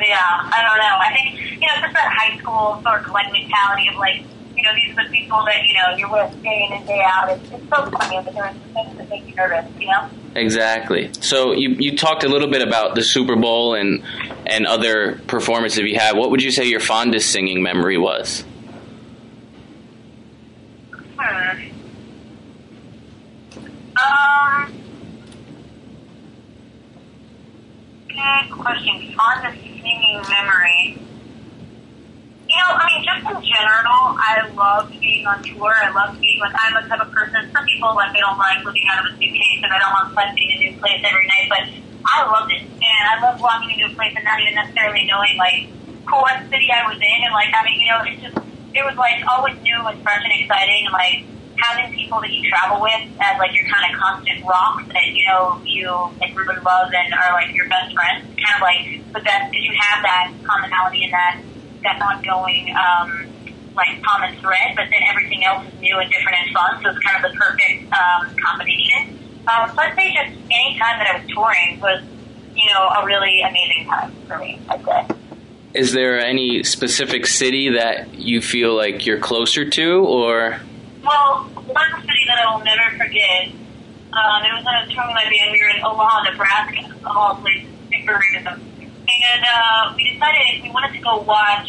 yeah, 0.00 0.18
I 0.18 0.60
don't 0.60 0.78
know. 0.78 0.98
I 0.98 1.12
think, 1.14 1.60
you 1.60 1.68
know, 1.68 1.80
just 1.82 1.94
that 1.94 2.12
high 2.18 2.36
school 2.38 2.80
sort 2.82 3.06
of 3.06 3.12
like 3.12 3.30
mentality 3.32 3.86
of 3.88 3.94
like, 3.94 4.24
know, 4.64 4.74
these 4.74 4.96
are 4.96 5.04
the 5.04 5.10
people 5.10 5.44
that, 5.44 5.66
you 5.66 5.74
know, 5.74 5.96
you're 5.96 6.10
with 6.10 6.42
day 6.42 6.66
in 6.68 6.76
and 6.76 6.86
day 6.86 7.02
out. 7.04 7.30
It's, 7.30 7.50
it's 7.50 7.68
so 7.68 7.90
funny, 7.90 8.20
but 8.24 8.34
there 8.34 8.44
are 8.44 8.52
some 8.52 8.74
things 8.74 8.96
that 8.96 9.08
make 9.08 9.28
you 9.28 9.34
nervous, 9.34 9.70
you 9.78 9.86
know? 9.86 10.08
Exactly. 10.36 11.10
So 11.20 11.52
you 11.52 11.70
you 11.78 11.96
talked 11.96 12.24
a 12.24 12.28
little 12.28 12.50
bit 12.50 12.66
about 12.66 12.96
the 12.96 13.02
Super 13.02 13.36
Bowl 13.36 13.74
and 13.74 14.02
and 14.46 14.66
other 14.66 15.20
performances 15.28 15.78
you 15.80 15.96
had. 15.96 16.16
What 16.16 16.30
would 16.32 16.42
you 16.42 16.50
say 16.50 16.64
your 16.64 16.80
fondest 16.80 17.30
singing 17.30 17.62
memory 17.62 17.98
was? 17.98 18.44
Hmm. 21.16 21.68
Um. 23.96 24.72
Good 28.08 28.50
question. 28.50 29.14
On 29.20 29.42
the 29.44 29.52
singing 29.60 30.22
memory. 30.28 31.03
You 32.54 32.62
know, 32.62 32.78
I 32.78 32.86
mean, 32.86 33.02
just 33.02 33.26
in 33.26 33.38
general, 33.42 34.14
I 34.14 34.46
love 34.54 34.86
being 35.02 35.26
on 35.26 35.42
tour. 35.42 35.74
I 35.74 35.90
love 35.90 36.14
being 36.22 36.38
like, 36.38 36.54
I'm 36.54 36.78
the 36.78 36.86
type 36.86 37.02
of 37.02 37.10
person, 37.10 37.50
some 37.50 37.66
people, 37.66 37.98
like, 37.98 38.14
they 38.14 38.22
don't 38.22 38.38
like 38.38 38.62
living 38.62 38.86
out 38.94 39.02
of 39.02 39.10
a 39.10 39.18
suitcase 39.18 39.58
and 39.58 39.74
I 39.74 39.78
don't 39.82 39.90
want 39.90 40.14
to 40.14 40.34
being 40.38 40.54
in 40.54 40.58
a 40.62 40.70
new 40.70 40.78
place 40.78 41.02
every 41.02 41.26
night, 41.26 41.50
but 41.50 41.66
I 42.06 42.22
loved 42.30 42.54
it. 42.54 42.62
And 42.62 43.04
I 43.10 43.18
love 43.26 43.42
walking 43.42 43.74
into 43.74 43.90
a 43.90 43.94
place 43.98 44.14
and 44.14 44.22
not 44.22 44.38
even 44.38 44.54
necessarily 44.54 45.02
knowing, 45.02 45.34
like, 45.34 45.66
what 46.06 46.46
city 46.46 46.70
I 46.70 46.86
was 46.86 46.94
in 46.94 47.18
and, 47.26 47.34
like, 47.34 47.50
having, 47.50 47.74
you 47.74 47.90
know, 47.90 48.06
it's 48.06 48.22
just, 48.22 48.38
it 48.70 48.86
was, 48.86 48.94
like, 48.94 49.18
always 49.26 49.58
new 49.58 49.74
and 49.90 49.98
fresh 50.06 50.22
and 50.22 50.34
exciting 50.38 50.86
and, 50.86 50.94
like, 50.94 51.26
having 51.58 51.90
people 51.90 52.22
that 52.22 52.30
you 52.30 52.46
travel 52.50 52.82
with 52.82 53.02
as 53.18 53.38
like 53.38 53.54
your 53.54 53.64
kind 53.70 53.86
of 53.86 53.98
constant 53.98 54.44
rock 54.44 54.82
that 54.90 55.06
you 55.14 55.24
know 55.24 55.56
you 55.64 55.86
like 56.20 56.34
really 56.36 56.58
love 56.66 56.90
and 56.92 57.14
are 57.14 57.32
like 57.32 57.54
your 57.54 57.68
best 57.70 57.94
friends. 57.94 58.26
Kind 58.42 58.58
of 58.58 58.60
like 58.60 58.82
the 59.14 59.22
best 59.22 59.50
because 59.50 59.64
you 59.64 59.72
have 59.78 60.02
that 60.02 60.34
commonality 60.42 61.04
and 61.04 61.12
that 61.14 61.38
that 61.84 62.00
ongoing 62.02 62.74
um, 62.74 63.28
like 63.76 64.02
common 64.02 64.36
thread, 64.40 64.74
but 64.76 64.86
then 64.90 65.00
everything 65.08 65.44
else 65.44 65.66
is 65.66 65.80
new 65.80 65.98
and 65.98 66.10
different 66.10 66.38
and 66.44 66.54
fun. 66.54 66.82
So 66.82 66.90
it's 66.90 66.98
kind 67.00 67.24
of 67.24 67.30
the 67.30 67.38
perfect 67.38 67.92
um, 67.92 68.34
combination. 68.36 69.18
Um, 69.46 69.70
so 69.70 69.78
I'd 69.78 69.94
say 69.94 70.12
just 70.12 70.32
any 70.50 70.78
time 70.78 70.98
that 70.98 71.08
I 71.14 71.18
was 71.20 71.30
touring 71.30 71.80
was 71.80 72.02
you 72.56 72.66
know 72.72 72.88
a 72.88 73.04
really 73.04 73.42
amazing 73.42 73.86
time 73.86 74.12
for 74.26 74.38
me. 74.38 74.60
I'd 74.68 74.84
say. 74.84 75.06
Is 75.74 75.92
there 75.92 76.20
any 76.20 76.62
specific 76.62 77.26
city 77.26 77.70
that 77.70 78.14
you 78.14 78.40
feel 78.40 78.76
like 78.76 79.06
you're 79.06 79.18
closer 79.18 79.68
to, 79.68 80.04
or 80.06 80.60
Well, 81.02 81.42
one 81.66 82.00
city 82.00 82.24
that 82.28 82.38
I 82.38 82.54
will 82.54 82.64
never 82.64 82.96
forget, 82.96 83.48
um, 84.12 84.44
it 84.44 84.54
was 84.54 84.64
when 84.64 84.74
I 84.74 84.84
was 84.84 84.94
touring 84.94 85.14
my 85.14 85.24
band. 85.24 85.50
We 85.50 85.60
were 85.60 85.70
in 85.70 85.82
Omaha, 85.84 86.30
Nebraska, 86.30 86.94
of 87.04 87.16
all 87.16 87.34
places, 87.36 87.68
super 87.92 88.20
random. 88.32 88.62
And 89.14 89.44
uh, 89.44 89.94
we 89.96 90.10
decided 90.10 90.62
we 90.62 90.70
wanted 90.70 90.92
to 90.96 91.02
go 91.02 91.22
watch 91.22 91.68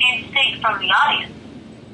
NSYNC 0.00 0.60
from 0.60 0.78
the 0.78 0.90
audience, 0.92 1.32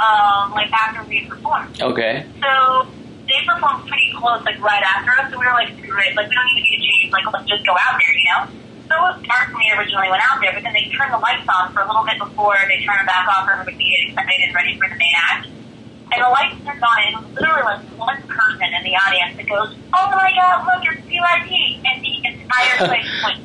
um, 0.03 0.51
like 0.53 0.71
after 0.73 1.03
we 1.09 1.23
had 1.23 1.31
performed. 1.31 1.81
okay? 1.81 2.27
So 2.43 2.87
they 3.29 3.39
performed 3.47 3.87
pretty 3.87 4.11
close, 4.19 4.43
like 4.45 4.59
right 4.61 4.83
after 4.83 5.11
us. 5.21 5.31
So 5.31 5.39
we 5.39 5.47
were 5.47 5.53
like, 5.53 5.71
screw 5.79 5.99
it, 6.03 6.17
like 6.17 6.29
we 6.29 6.35
don't 6.35 6.47
need 6.51 6.65
to 6.65 6.67
be 6.67 6.83
change. 6.83 7.13
Like 7.13 7.25
let's 7.33 7.47
just 7.47 7.65
go 7.67 7.73
out 7.79 8.01
there, 8.01 8.15
you 8.15 8.27
know. 8.35 8.43
So 8.91 8.99
it 8.99 9.03
was 9.15 9.23
dark 9.23 9.55
when 9.55 9.63
we 9.63 9.71
originally 9.79 10.11
went 10.11 10.23
out 10.27 10.43
there, 10.43 10.51
but 10.51 10.67
then 10.67 10.75
they 10.75 10.91
turned 10.91 11.15
the 11.15 11.23
lights 11.23 11.47
on 11.47 11.71
for 11.73 11.81
a 11.83 11.87
little 11.87 12.03
bit 12.03 12.19
before 12.19 12.59
they 12.67 12.83
turned 12.83 12.99
them 12.99 13.07
back 13.07 13.23
off 13.31 13.47
for 13.47 13.55
everybody 13.55 13.79
to 13.79 13.87
get 13.87 14.03
excited 14.11 14.41
and 14.43 14.51
ready 14.51 14.75
for 14.75 14.91
the 14.91 14.99
main 14.99 15.15
act. 15.15 15.47
And 16.11 16.19
the 16.19 16.27
lights 16.27 16.59
turned 16.67 16.83
on, 16.83 16.97
and 17.07 17.15
it 17.15 17.19
was 17.23 17.31
literally 17.39 17.63
like 17.71 17.87
one 17.95 18.19
person 18.27 18.67
in 18.67 18.83
the 18.83 18.99
audience 18.99 19.39
that 19.39 19.47
goes, 19.47 19.79
"Oh 19.95 20.11
my 20.11 20.35
God, 20.35 20.67
look, 20.67 20.83
it's 20.91 21.07
PYT!" 21.07 21.87
And 21.87 22.03
the 22.03 22.15
entire 22.27 22.77
place 22.91 23.07
went 23.23 23.39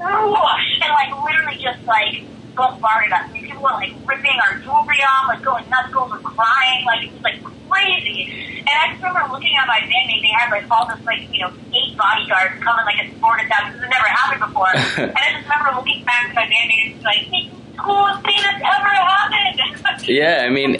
whoosh, 0.00 0.68
and 0.80 0.90
like 0.96 1.12
literally 1.24 1.58
just 1.60 1.84
like 1.84 2.24
bombarded 2.56 3.12
us. 3.12 3.28
I 3.28 3.32
mean, 3.32 3.44
people 3.44 3.62
were 3.62 3.76
like 3.76 3.92
ripping 4.08 4.38
our 4.48 4.58
jewelry 4.58 5.00
off, 5.04 5.28
like 5.28 5.42
going 5.42 5.68
nuts, 5.68 5.92
girls 5.92 6.10
were 6.10 6.18
crying, 6.18 6.84
like 6.86 7.04
it 7.06 7.12
was 7.12 7.22
like 7.22 7.38
crazy. 7.68 8.32
And 8.60 8.74
I 8.74 8.92
just 8.92 9.02
remember 9.02 9.32
looking 9.32 9.54
at 9.56 9.66
my 9.66 9.80
bandmate, 9.80 10.22
they 10.22 10.34
had 10.34 10.50
like 10.50 10.68
all 10.70 10.86
this 10.88 11.04
like 11.04 11.22
you 11.32 11.40
know 11.40 11.52
eight 11.72 11.96
bodyguards 11.96 12.62
coming 12.62 12.84
like 12.84 12.98
escorted 13.06 13.48
down 13.48 13.72
because 13.72 13.84
it 13.84 13.90
never 13.90 14.08
happened 14.08 14.40
before. 14.40 14.72
and 15.04 15.16
I 15.16 15.38
just 15.38 15.48
remember 15.48 15.76
looking 15.76 16.04
back 16.04 16.28
at 16.28 16.34
my 16.34 16.46
bandmate 16.48 16.82
and 16.84 16.92
just 16.94 17.04
like, 17.04 17.20
"It's 17.28 17.30
the 17.30 17.78
coolest 17.78 18.22
thing 18.24 18.40
that's 18.40 18.62
ever 18.64 18.92
happened." 18.92 19.60
Yeah, 20.08 20.42
I 20.44 20.50
mean, 20.50 20.78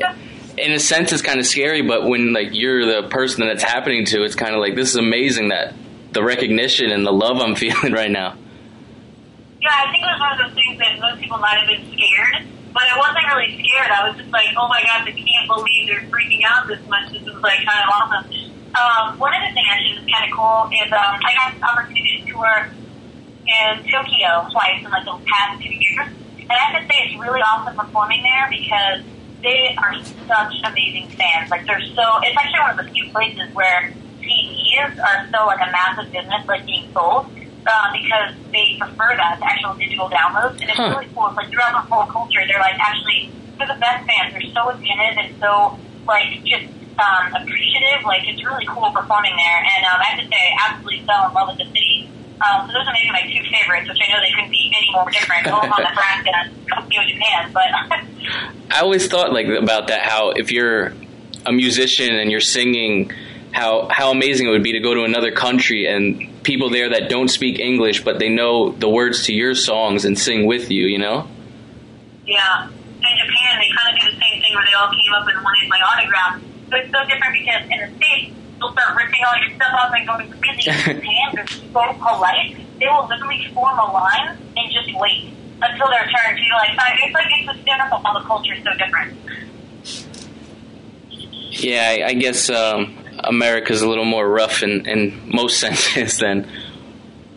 in 0.57 0.73
a 0.73 0.79
sense, 0.79 1.13
it's 1.13 1.23
kind 1.23 1.39
of 1.39 1.47
scary, 1.47 1.83
but 1.83 2.07
when 2.09 2.33
like 2.33 2.49
you're 2.53 2.85
the 2.85 3.09
person 3.09 3.41
that 3.41 3.53
it's 3.53 3.63
happening 3.63 4.07
to, 4.07 4.25
it's 4.25 4.35
kind 4.35 4.55
of 4.55 4.61
like 4.61 4.75
this 4.75 4.89
is 4.89 4.97
amazing 4.97 5.49
that 5.49 5.75
the 6.13 6.23
recognition 6.23 6.91
and 6.91 7.07
the 7.07 7.13
love 7.13 7.39
I'm 7.39 7.55
feeling 7.57 7.93
right 7.93 8.11
now. 8.11 8.37
Yeah, 9.71 9.87
I 9.87 9.95
think 9.95 10.03
it 10.03 10.11
was 10.11 10.19
one 10.19 10.35
of 10.35 10.39
those 10.43 10.55
things 10.59 10.75
that 10.83 10.99
most 10.99 11.23
people 11.23 11.39
might 11.39 11.55
have 11.63 11.71
been 11.71 11.87
scared, 11.95 12.43
but 12.75 12.83
I 12.91 12.99
wasn't 12.99 13.23
really 13.31 13.55
scared. 13.55 13.87
I 13.87 14.03
was 14.11 14.19
just 14.19 14.35
like, 14.35 14.51
oh 14.59 14.67
my 14.67 14.83
god, 14.83 15.07
I 15.07 15.15
can't 15.15 15.47
believe 15.47 15.87
they're 15.87 16.03
freaking 16.11 16.43
out 16.43 16.67
this 16.67 16.83
much. 16.91 17.15
This 17.15 17.23
is 17.23 17.39
like 17.39 17.63
kind 17.63 17.79
of 17.79 17.89
awesome. 17.95 18.27
Um, 18.75 19.15
one 19.23 19.31
of 19.31 19.47
the 19.47 19.55
things 19.55 19.71
actually 19.71 19.95
that's 19.95 20.11
kind 20.11 20.27
of 20.27 20.35
cool 20.35 20.67
is 20.75 20.91
um, 20.91 21.23
I 21.23 21.31
got 21.39 21.55
the 21.55 21.63
opportunity 21.63 22.19
to 22.19 22.35
tour 22.35 22.51
in 23.47 23.87
Tokyo 23.87 24.51
twice 24.51 24.83
in 24.83 24.91
like 24.91 25.07
the 25.07 25.15
past 25.31 25.63
two 25.63 25.71
years. 25.71 26.11
And 26.35 26.51
I 26.51 26.63
have 26.67 26.75
to 26.75 26.83
say 26.91 27.07
it's 27.07 27.15
really 27.23 27.39
awesome 27.39 27.79
performing 27.79 28.27
there 28.27 28.51
because 28.51 29.07
they 29.39 29.71
are 29.79 29.95
such 30.03 30.55
amazing 30.67 31.15
fans. 31.15 31.47
Like 31.47 31.63
they're 31.71 31.87
so, 31.95 32.19
it's 32.27 32.35
actually 32.35 32.59
one 32.59 32.75
of 32.75 32.83
the 32.83 32.91
few 32.91 33.07
places 33.15 33.47
where 33.55 33.95
CDs 34.19 34.99
are 34.99 35.31
still 35.31 35.47
like 35.47 35.63
a 35.63 35.71
massive 35.71 36.11
business, 36.11 36.43
like 36.51 36.67
being 36.67 36.91
sold. 36.91 37.31
Uh, 37.67 37.93
because 37.93 38.33
they 38.53 38.77
prefer 38.81 39.13
that 39.21 39.37
to 39.39 39.45
actual 39.45 39.75
digital 39.75 40.09
downloads, 40.09 40.57
and 40.61 40.71
it's 40.71 40.79
Huh. 40.81 40.97
really 40.97 41.07
cool. 41.15 41.27
It's 41.29 41.37
like 41.37 41.51
throughout 41.51 41.73
the 41.77 41.85
whole 41.93 42.07
culture, 42.07 42.41
they're 42.49 42.59
like 42.59 42.79
actually 42.81 43.31
they're 43.59 43.69
the 43.69 43.77
best 43.79 44.07
fans. 44.09 44.33
They're 44.33 44.49
so 44.57 44.71
attentive 44.71 45.17
and 45.21 45.31
so 45.39 45.77
like 46.09 46.41
just 46.45 46.65
um, 46.97 47.35
appreciative. 47.37 48.01
Like 48.05 48.25
it's 48.25 48.43
really 48.45 48.65
cool 48.67 48.91
performing 48.91 49.37
there, 49.37 49.61
and 49.77 49.85
um, 49.93 50.01
I 50.01 50.05
have 50.09 50.21
to 50.25 50.27
say, 50.27 50.41
I 50.57 50.73
absolutely 50.73 51.05
fell 51.05 51.29
in 51.29 51.35
love 51.35 51.49
with 51.53 51.59
the 51.59 51.69
city. 51.69 52.09
Um, 52.41 52.65
so 52.67 52.73
those 52.73 52.89
are 52.89 52.95
maybe 52.97 53.13
my 53.13 53.29
two 53.29 53.45
favorites, 53.53 53.87
which 53.93 54.01
I 54.01 54.09
know 54.09 54.21
they 54.25 54.33
couldn't 54.33 54.51
be 54.51 54.73
any 54.75 54.89
more 54.97 55.05
different. 55.13 55.47
Omaha, 55.47 55.85
Nebraska, 55.85 56.33
and 56.41 56.49
Tokyo, 56.65 57.01
Japan. 57.05 57.53
But 57.53 57.69
I 58.73 58.81
always 58.81 59.07
thought 59.07 59.33
like 59.35 59.47
about 59.47 59.89
that. 59.89 60.01
How 60.09 60.31
if 60.31 60.51
you're 60.51 60.95
a 61.45 61.53
musician 61.53 62.15
and 62.17 62.31
you're 62.31 62.41
singing, 62.41 63.13
how 63.53 63.89
how 63.93 64.11
amazing 64.11 64.49
it 64.49 64.51
would 64.51 64.63
be 64.65 64.73
to 64.73 64.81
go 64.81 64.95
to 64.95 65.05
another 65.05 65.31
country 65.31 65.87
and 65.87 66.27
people 66.43 66.71
there 66.71 66.91
that 66.91 67.09
don't 67.09 67.29
speak 67.29 67.59
English 67.59 68.05
but 68.05 68.19
they 68.19 68.29
know 68.29 68.73
the 68.73 68.89
words 68.89 69.25
to 69.27 69.33
your 69.33 69.55
songs 69.55 70.05
and 70.05 70.19
sing 70.19 70.47
with 70.47 70.71
you. 70.71 70.87
You 70.87 70.99
know. 70.99 71.29
yeah, 72.27 72.69
in 72.69 73.17
Japan, 73.17 73.59
they 73.59 73.71
kind 73.75 73.89
of 73.95 74.01
do 74.01 74.07
the 74.13 74.19
same 74.21 74.43
thing 74.43 74.55
where 74.55 74.65
they 74.65 74.75
all 74.75 74.91
came 74.91 75.13
up 75.13 75.27
and 75.27 75.43
wanted 75.43 75.69
my 75.69 75.81
autograph. 75.81 76.43
So 76.71 76.77
it's 76.77 76.93
so 76.93 77.01
different 77.09 77.33
because 77.33 77.63
in 77.67 77.79
the 77.81 77.89
states, 77.97 78.37
they'll 78.59 78.73
start 78.73 78.97
ripping 78.97 79.21
all 79.27 79.37
your 79.41 79.51
stuff 79.57 79.73
off 79.73 79.93
and 79.95 80.07
going 80.07 80.31
crazy. 80.39 80.71
In 80.71 81.01
Japan, 81.01 81.27
they're 81.35 81.47
so 81.49 81.83
polite. 81.99 82.57
They 82.79 82.87
will 82.87 83.09
literally 83.09 83.49
form 83.53 83.79
a 83.79 83.89
line 83.93 84.39
and 84.57 84.73
just 84.73 84.93
wait 85.01 85.33
until 85.63 85.89
their 85.89 86.05
turn. 86.05 86.37
So 86.37 86.43
you're 86.45 86.57
like, 86.57 86.77
it's 86.77 87.15
like 87.15 87.27
it's 87.35 87.47
just 87.47 87.65
different. 87.65 87.93
All 87.93 88.15
the 88.15 88.27
culture 88.27 88.55
is 88.55 88.63
so 88.63 88.73
different. 88.77 89.17
Yeah, 91.51 91.83
I, 91.83 92.09
I 92.09 92.15
guess 92.15 92.49
um, 92.49 92.97
America's 93.25 93.83
a 93.83 93.89
little 93.89 94.05
more 94.05 94.29
rough 94.29 94.63
in, 94.63 94.87
in 94.89 95.31
most 95.33 95.59
senses. 95.61 96.19
than. 96.19 96.49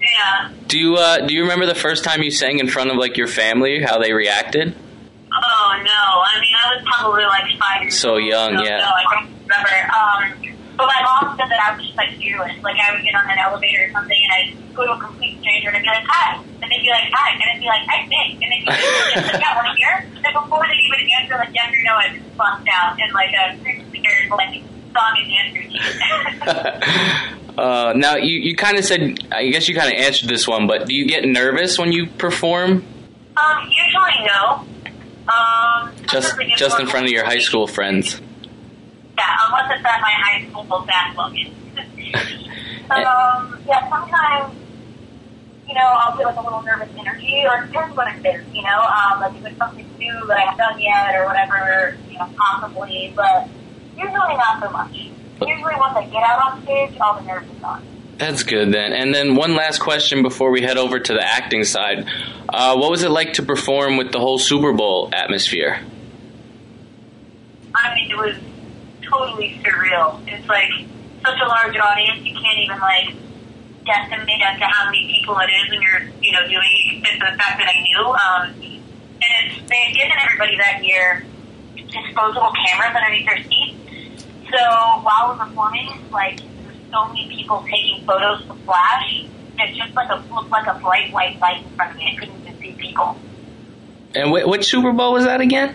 Yeah. 0.01 0.51
do 0.67 0.77
you 0.77 0.95
uh, 0.95 1.25
do 1.25 1.33
you 1.33 1.43
remember 1.43 1.65
the 1.65 1.75
first 1.75 2.03
time 2.03 2.21
you 2.23 2.31
sang 2.31 2.59
in 2.59 2.67
front 2.67 2.91
of 2.91 2.97
like 2.97 3.15
your 3.17 3.27
family? 3.27 3.81
How 3.81 3.99
they 3.99 4.11
reacted? 4.11 4.75
Oh 4.75 5.71
no! 5.79 6.03
I 6.27 6.39
mean, 6.41 6.53
I 6.59 6.75
was 6.75 6.83
probably 6.85 7.23
like 7.23 7.47
five 7.57 7.81
years 7.83 7.97
So 7.97 8.11
old, 8.19 8.23
young, 8.23 8.57
so, 8.57 8.63
yeah. 8.63 8.77
No, 8.77 8.91
I 8.91 9.03
don't 9.15 9.29
remember. 9.47 9.75
Um, 9.95 10.55
but 10.75 10.87
my 10.91 11.01
mom 11.07 11.37
said 11.37 11.47
that 11.49 11.59
I 11.63 11.75
was 11.77 11.85
just 11.85 11.95
like 11.97 12.11
fearless. 12.17 12.51
Like 12.61 12.75
I 12.83 12.91
would 12.93 13.03
get 13.03 13.15
on 13.15 13.29
an 13.31 13.37
elevator 13.39 13.85
or 13.87 13.91
something, 13.91 14.17
and 14.27 14.31
I'd 14.33 14.75
go 14.75 14.83
to 14.85 14.91
a 14.93 14.99
complete 14.99 15.39
stranger 15.39 15.69
and 15.69 15.77
I'd 15.77 15.83
be 15.83 15.87
like, 15.89 16.03
"Hi," 16.05 16.35
and 16.43 16.67
they'd 16.67 16.83
be 16.83 16.89
like, 16.91 17.07
"Hi," 17.13 17.31
and 17.39 17.43
I'd 17.47 17.59
be 17.63 17.65
like, 17.71 17.85
"I 17.87 17.99
think," 18.11 18.41
and 18.43 18.49
they'd 18.51 18.65
be 18.65 18.69
like, 18.69 19.39
"Yeah, 19.39 19.61
to 19.63 19.73
hear?" 19.79 19.93
And 20.19 20.33
before 20.35 20.65
they 20.67 20.77
even 20.83 20.99
answer 21.21 21.35
like 21.39 21.55
yes 21.55 21.71
or 21.71 21.81
no, 21.87 21.93
I'd 21.95 22.13
just 22.19 22.27
bust 22.37 22.67
out 22.67 22.99
in 22.99 23.07
like 23.15 23.31
a 23.31 23.55
scared 23.89 24.29
like 24.35 24.59
song 24.93 25.17
and 25.17 25.55
routine. 25.55 25.79
uh, 27.57 27.93
now 27.95 28.15
you, 28.15 28.39
you 28.39 28.55
kind 28.55 28.77
of 28.77 28.85
said 28.85 29.19
I 29.31 29.49
guess 29.49 29.67
you 29.67 29.75
kind 29.75 29.93
of 29.93 29.99
answered 29.99 30.29
this 30.29 30.47
one, 30.47 30.67
but 30.67 30.87
do 30.87 30.95
you 30.95 31.07
get 31.07 31.25
nervous 31.25 31.77
when 31.77 31.91
you 31.91 32.07
perform? 32.07 32.83
um, 33.37 33.69
usually 33.69 34.25
no. 34.27 34.65
Um, 35.27 35.91
Just 36.11 36.29
sometimes 36.29 36.39
I 36.39 36.43
get 36.45 36.57
just 36.57 36.79
in 36.79 36.87
front 36.87 37.05
of 37.05 37.11
your 37.11 37.25
high 37.25 37.39
school 37.39 37.67
friends. 37.67 38.19
Yeah, 39.17 39.37
unless 39.47 39.71
it's 39.77 39.85
at 39.85 40.01
my 40.01 40.11
high 40.11 40.45
school 40.47 40.63
basketball 40.85 41.31
game. 41.31 41.55
um, 42.91 43.59
yeah, 43.67 43.89
sometimes, 43.89 44.53
you 45.67 45.73
know, 45.73 45.81
I'll 45.81 46.17
get 46.17 46.25
like 46.25 46.35
a 46.35 46.41
little 46.41 46.61
nervous 46.61 46.89
energy, 46.97 47.43
or 47.47 47.63
it 47.63 47.67
depends 47.67 47.95
what 47.95 48.13
it 48.13 48.25
is, 48.25 48.45
you 48.53 48.61
know, 48.63 48.81
um, 48.81 49.21
like 49.21 49.35
if 49.35 49.45
it's 49.45 49.57
something 49.57 49.87
new 49.97 50.27
that 50.27 50.37
I 50.37 50.41
haven't 50.41 50.57
done 50.57 50.79
yet, 50.79 51.15
or 51.15 51.25
whatever, 51.25 51.97
you 52.09 52.17
know, 52.17 52.29
possibly, 52.37 53.13
but 53.15 53.47
usually 53.95 54.11
not 54.11 54.61
so 54.61 54.69
much. 54.69 54.93
Usually 55.41 55.75
once 55.75 55.97
I 55.97 56.05
get 56.05 56.23
out 56.23 56.53
on 56.53 56.63
stage, 56.63 56.97
all 56.99 57.15
the 57.15 57.25
nerves 57.25 57.49
are 57.49 57.59
gone. 57.59 57.85
That's 58.17 58.43
good 58.43 58.71
then. 58.71 58.93
And 58.93 59.13
then 59.13 59.35
one 59.35 59.55
last 59.55 59.79
question 59.79 60.21
before 60.21 60.51
we 60.51 60.61
head 60.61 60.77
over 60.77 60.99
to 60.99 61.13
the 61.13 61.23
acting 61.23 61.63
side. 61.63 62.07
Uh, 62.47 62.77
what 62.77 62.91
was 62.91 63.03
it 63.03 63.09
like 63.09 63.33
to 63.33 63.43
perform 63.43 63.97
with 63.97 64.11
the 64.11 64.19
whole 64.19 64.37
Super 64.37 64.71
Bowl 64.71 65.09
atmosphere? 65.13 65.79
I 67.75 67.95
mean, 67.95 68.11
it 68.11 68.17
was 68.17 68.35
totally 69.01 69.59
surreal. 69.63 70.21
It's 70.27 70.47
like 70.47 70.69
such 71.25 71.39
a 71.43 71.47
large 71.47 71.75
audience, 71.75 72.19
you 72.23 72.33
can't 72.35 72.59
even 72.59 72.79
like 72.79 73.15
guesstimate 73.83 74.41
as 74.43 74.59
to 74.59 74.65
how 74.65 74.85
many 74.85 75.11
people 75.11 75.37
it 75.39 75.49
is 75.51 75.69
when 75.71 75.81
you're, 75.81 76.01
you 76.21 76.31
know, 76.31 76.47
doing 76.47 77.03
it, 77.03 77.19
for 77.19 77.31
the 77.31 77.37
fact 77.37 77.59
that 77.59 77.67
I 77.67 77.81
knew. 77.81 78.03
Um, 78.07 78.79
and 79.23 79.51
it's, 79.51 79.69
they 79.69 79.75
had 79.75 79.95
given 79.95 80.17
everybody 80.23 80.57
that 80.57 80.83
year 80.83 81.25
disposable 81.75 82.51
cameras 82.67 82.95
underneath 82.95 83.25
their 83.25 83.43
seats. 83.43 83.82
So 84.53 84.59
while 85.01 85.29
we're 85.37 85.45
performing, 85.45 85.89
like, 86.11 86.37
there's 86.37 86.77
so 86.91 87.07
many 87.07 87.27
people 87.29 87.65
taking 87.69 88.05
photos 88.05 88.45
to 88.45 88.53
flash. 88.65 89.25
It's 89.59 89.77
just 89.77 89.93
like 89.95 90.09
a 90.09 90.23
looked 90.33 90.49
like 90.51 90.67
a 90.67 90.79
bright 90.79 91.11
white 91.11 91.39
light 91.39 91.63
in 91.63 91.69
front 91.75 91.91
of 91.91 91.97
me. 91.97 92.13
I 92.15 92.19
couldn't 92.19 92.41
even 92.41 92.59
see 92.59 92.71
people. 92.73 93.17
And 94.15 94.29
wh- 94.29 94.47
which 94.47 94.65
Super 94.65 94.91
Bowl 94.91 95.13
was 95.13 95.25
that 95.25 95.41
again? 95.41 95.69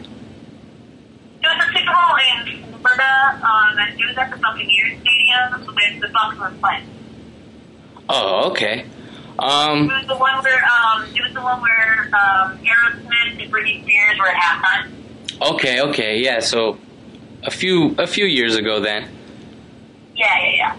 It 1.43 1.47
was 1.47 1.65
a 1.65 1.73
Super 1.73 1.93
Bowl 1.93 2.17
in 2.19 2.73
Florida. 2.81 3.41
Um, 3.45 3.79
it 3.79 4.07
was 4.07 4.17
at 4.17 4.31
the 4.31 4.37
Buccaneers 4.37 5.01
Stadium 5.01 5.67
with 5.67 6.01
the 6.01 6.09
Bucs 6.09 6.39
were 6.39 6.53
playing. 6.61 6.85
Oh, 8.09 8.51
okay. 8.51 8.81
It 8.81 8.89
Um, 9.39 9.87
was 9.87 10.07
the 10.07 10.17
one 10.17 10.43
where 10.43 10.65
um, 10.65 11.05
it 11.15 11.23
was 11.23 11.33
the 11.35 11.41
one 11.43 11.61
where 11.63 12.11
um, 12.15 12.59
Aerosmith 12.59 13.43
and 13.43 13.53
Britney 13.53 13.83
Spears 13.83 14.19
were 14.19 14.27
at 14.29 14.37
halftime. 14.37 14.91
okay, 15.55 15.81
okay, 15.83 16.19
yeah. 16.21 16.41
So 16.41 16.79
a 17.45 17.51
few 17.51 17.95
a 17.99 18.07
few 18.07 18.27
years 18.27 18.57
ago 18.57 18.81
then. 18.81 19.09
Yeah, 20.15 20.27
yeah, 20.43 20.57
yeah. 20.57 20.77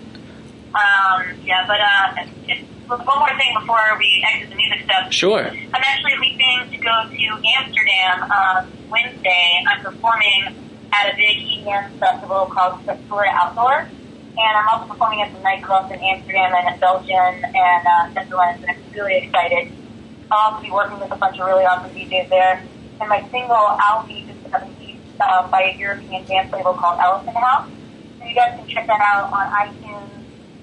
Um, 0.70 1.38
yeah, 1.44 1.66
but 1.66 1.80
uh, 1.80 2.25
just 2.48 2.62
one 2.88 3.20
more 3.20 3.38
thing 3.38 3.54
before 3.60 3.80
we 3.98 4.25
exit 4.32 4.50
the 4.50 4.56
music 4.56 4.84
stuff. 4.84 5.12
Sure. 5.12 5.48
I'm 5.48 5.84
actually 5.84 6.18
leaving 6.18 6.70
to 6.72 6.78
go 6.78 7.10
to 7.10 7.48
Amsterdam 7.58 8.32
um, 8.32 8.72
Wednesday. 8.89 9.63
I'm 9.68 9.84
performing 9.84 10.56
at 10.92 11.13
a 11.13 11.16
big 11.16 11.38
EDM 11.38 11.98
festival 12.00 12.48
called 12.48 12.84
Florida 13.08 13.32
Outdoor. 13.34 13.88
And 14.38 14.58
I'm 14.58 14.68
also 14.70 14.88
performing 14.92 15.22
at 15.22 15.32
some 15.34 15.42
nightclubs 15.42 15.92
in 15.92 16.00
Amsterdam 16.00 16.54
and 16.56 16.74
in 16.74 16.80
Belgium 16.80 17.44
and 17.44 17.88
uh, 17.88 18.08
Netherlands. 18.13 18.63
And 18.66 18.72
I'm 18.72 18.94
really 18.94 19.18
excited. 19.18 19.72
I'll 20.32 20.54
also 20.54 20.63
be 20.63 20.72
working 20.72 21.00
with 21.00 21.12
a 21.12 21.16
bunch 21.16 21.39
of 21.39 21.46
really 21.46 21.66
awesome 21.66 21.92
DJs 21.92 22.30
there. 22.30 22.63
And 23.01 23.10
my 23.10 23.22
single, 23.30 23.56
I'll 23.56 24.06
be 24.08 24.25
just 24.28 24.39
um, 25.21 25.51
by 25.51 25.73
a 25.73 25.77
European 25.77 26.25
dance 26.25 26.51
label 26.51 26.73
called 26.73 26.99
Elephant 26.99 27.38
House. 27.38 27.69
So 28.19 28.25
you 28.25 28.35
guys 28.35 28.57
can 28.57 28.67
check 28.67 28.88
that 28.88 29.01
out 29.01 29.31
on 29.31 29.51
iTunes. 29.51 30.09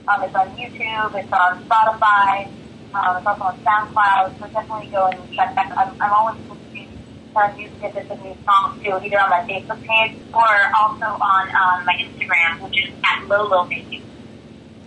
Um, 0.08 0.22
it's 0.22 0.34
on 0.34 0.48
YouTube. 0.56 1.14
It's 1.14 1.32
on 1.32 1.64
Spotify. 1.64 2.46
Um, 2.94 3.16
it's 3.16 3.26
also 3.26 3.42
on 3.44 3.58
SoundCloud. 3.60 4.38
So 4.38 4.46
definitely 4.48 4.88
go 4.88 5.06
and 5.06 5.32
check 5.32 5.54
that. 5.54 5.76
I'm, 5.76 6.00
I'm 6.00 6.12
always 6.12 6.40
posting 6.48 6.88
uh, 7.34 7.52
new 7.56 7.68
snippets 7.78 8.10
of 8.10 8.22
new 8.22 8.36
songs 8.44 8.82
too, 8.82 8.98
either 9.04 9.20
on 9.20 9.30
my 9.30 9.42
Facebook 9.48 9.80
page 9.82 10.16
or 10.32 10.46
also 10.76 11.04
on 11.04 11.48
um, 11.48 11.84
my 11.84 11.94
Instagram, 11.98 12.60
which 12.62 12.84
is 12.84 12.94
at 13.04 13.26
Lolo 13.28 13.64
Music. 13.64 14.02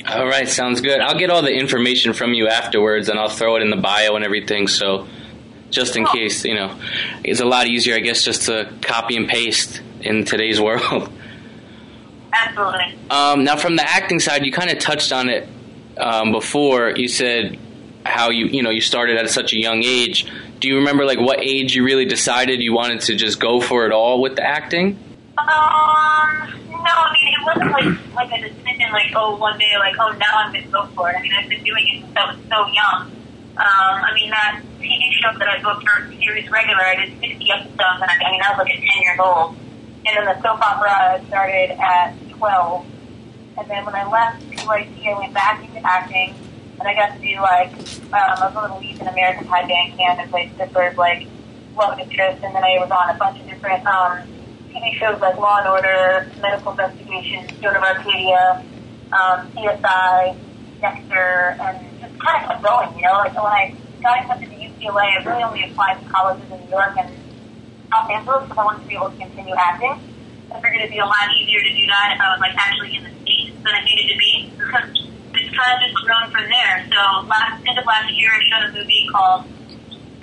All 0.07 0.25
right, 0.25 0.47
sounds 0.47 0.81
good. 0.81 1.01
I'll 1.01 1.17
get 1.17 1.29
all 1.29 1.41
the 1.41 1.51
information 1.51 2.13
from 2.13 2.33
you 2.33 2.47
afterwards, 2.47 3.09
and 3.09 3.19
I'll 3.19 3.29
throw 3.29 3.57
it 3.57 3.61
in 3.61 3.69
the 3.69 3.77
bio 3.77 4.15
and 4.15 4.23
everything. 4.23 4.67
So, 4.67 5.07
just 5.69 5.95
in 5.95 6.05
case, 6.05 6.45
you 6.45 6.55
know, 6.55 6.77
it's 7.23 7.39
a 7.39 7.45
lot 7.45 7.67
easier, 7.67 7.95
I 7.95 7.99
guess, 7.99 8.23
just 8.23 8.43
to 8.43 8.71
copy 8.81 9.15
and 9.15 9.27
paste 9.27 9.81
in 10.01 10.25
today's 10.25 10.59
world. 10.61 11.11
Absolutely. 12.31 12.95
Um, 13.09 13.43
now, 13.43 13.55
from 13.55 13.75
the 13.75 13.83
acting 13.83 14.19
side, 14.19 14.45
you 14.45 14.51
kind 14.51 14.69
of 14.69 14.79
touched 14.79 15.11
on 15.11 15.29
it 15.29 15.47
um, 15.97 16.31
before. 16.31 16.93
You 16.95 17.07
said 17.07 17.57
how 18.05 18.29
you 18.29 18.45
you 18.45 18.63
know 18.63 18.69
you 18.69 18.81
started 18.81 19.17
at 19.17 19.29
such 19.29 19.53
a 19.53 19.59
young 19.59 19.83
age. 19.83 20.31
Do 20.59 20.67
you 20.67 20.77
remember 20.77 21.05
like 21.05 21.19
what 21.19 21.39
age 21.41 21.75
you 21.75 21.83
really 21.83 22.05
decided 22.05 22.61
you 22.61 22.73
wanted 22.73 23.01
to 23.01 23.15
just 23.15 23.39
go 23.39 23.61
for 23.61 23.85
it 23.85 23.91
all 23.91 24.21
with 24.21 24.35
the 24.35 24.43
acting? 24.43 24.97
Um, 25.37 26.53
no, 26.69 26.95
I 26.95 27.13
mean, 27.13 27.33
it 27.33 27.45
wasn't 27.45 27.71
like, 27.71 28.13
like 28.13 28.39
a 28.39 28.49
decision, 28.49 28.91
like, 28.91 29.13
oh, 29.15 29.37
one 29.37 29.57
day, 29.57 29.71
like, 29.79 29.95
oh, 29.99 30.11
now 30.17 30.37
I'm 30.37 30.51
going 30.51 30.65
to 30.65 30.69
go 30.69 30.85
for 30.87 31.09
it. 31.09 31.15
I 31.17 31.21
mean, 31.21 31.31
I've 31.33 31.49
been 31.49 31.63
doing 31.63 31.87
it 31.87 32.01
since 32.01 32.17
I 32.17 32.33
was 32.33 32.37
so 32.49 32.67
young. 32.67 33.18
Um, 33.59 33.99
I 34.07 34.13
mean, 34.15 34.29
that 34.29 34.61
TV 34.79 35.11
show 35.19 35.37
that 35.37 35.49
I 35.49 35.61
booked 35.61 35.83
for 35.83 36.07
series 36.15 36.49
regular, 36.49 36.79
I 36.79 36.95
did 36.95 37.19
60 37.19 37.51
episodes, 37.51 37.99
and 37.99 38.07
I, 38.07 38.15
I 38.15 38.31
mean, 38.31 38.39
I 38.41 38.55
was 38.55 38.59
like 38.59 38.71
at 38.71 38.79
10 38.79 39.03
years 39.03 39.19
old. 39.19 39.57
And 40.07 40.15
then 40.15 40.23
the 40.23 40.35
soap 40.39 40.63
opera 40.63 41.19
started 41.27 41.75
at 41.75 42.15
12. 42.31 42.85
And 43.57 43.69
then 43.69 43.83
when 43.83 43.95
I 43.95 44.07
left 44.07 44.49
PYT, 44.49 45.05
I 45.05 45.19
went 45.19 45.33
back 45.33 45.59
into 45.61 45.85
acting, 45.85 46.35
and 46.79 46.87
I 46.87 46.95
got 46.95 47.15
to 47.15 47.19
do, 47.19 47.35
like, 47.41 47.73
um, 48.15 48.39
I 48.39 48.47
was 48.47 48.55
one 48.55 48.71
of 48.71 48.71
the 48.71 48.79
leads 48.79 49.01
in 49.01 49.07
American 49.07 49.45
Pie 49.45 49.67
Band 49.67 49.97
Camp 49.97 50.19
and 50.19 50.31
played 50.31 50.55
Stifler's, 50.55 50.97
like, 50.97 51.27
love 51.75 51.99
interest, 51.99 52.41
and 52.41 52.55
then 52.55 52.63
I 52.63 52.79
was 52.79 52.89
on 52.89 53.13
a 53.13 53.17
bunch 53.19 53.41
of 53.41 53.45
different, 53.45 53.85
um, 53.85 54.23
TV 54.71 54.97
shows 54.99 55.19
like 55.19 55.35
Law 55.35 55.59
and 55.59 55.67
Order, 55.67 56.31
Medical 56.39 56.71
Investigation, 56.71 57.45
Joan 57.61 57.75
of 57.75 57.83
Arcadia, 57.83 58.63
um, 59.11 59.51
CSI, 59.51 60.37
Dexter, 60.79 61.55
and 61.59 61.99
just 61.99 62.15
kind 62.19 62.43
of 62.43 62.49
kept 62.49 62.63
going, 62.63 62.95
you 62.95 63.03
know? 63.03 63.19
Like 63.19 63.35
when 63.35 63.51
I 63.51 63.75
got 64.01 64.19
accepted 64.19 64.49
to 64.49 64.55
UCLA, 64.55 65.19
I 65.19 65.23
really 65.23 65.43
only 65.43 65.63
applied 65.63 65.99
to 66.01 66.09
colleges 66.09 66.49
in 66.51 66.59
New 66.63 66.69
York 66.71 66.95
and 66.97 67.11
Los 67.91 68.09
Angeles 68.09 68.43
because 68.47 68.57
I 68.57 68.63
wanted 68.63 68.81
to 68.83 68.87
be 68.87 68.95
able 68.95 69.11
to 69.11 69.17
continue 69.17 69.55
acting. 69.55 69.99
I 70.49 70.61
figured 70.61 70.81
it'd 70.81 70.91
be 70.91 70.99
a 70.99 71.05
lot 71.05 71.29
easier 71.37 71.61
to 71.61 71.71
do 71.73 71.85
that 71.87 72.15
if 72.15 72.19
I 72.21 72.27
was 72.33 72.41
like 72.41 72.55
actually 72.57 72.97
in 72.97 73.03
the 73.03 73.13
States 73.21 73.53
than 73.61 73.73
I 73.75 73.81
needed 73.85 74.07
to 74.09 74.17
be. 74.17 74.33
it's 75.37 75.51
kind 75.53 75.69
of 75.73 75.77
just 75.83 75.95
grown 76.01 76.25
from 76.31 76.45
there. 76.49 76.75
So 76.89 76.99
last 77.29 77.61
end 77.67 77.77
of 77.77 77.85
last 77.85 78.09
year, 78.17 78.31
I 78.33 78.41
shot 78.49 78.65
a 78.65 78.73
movie 78.73 79.05
called 79.11 79.45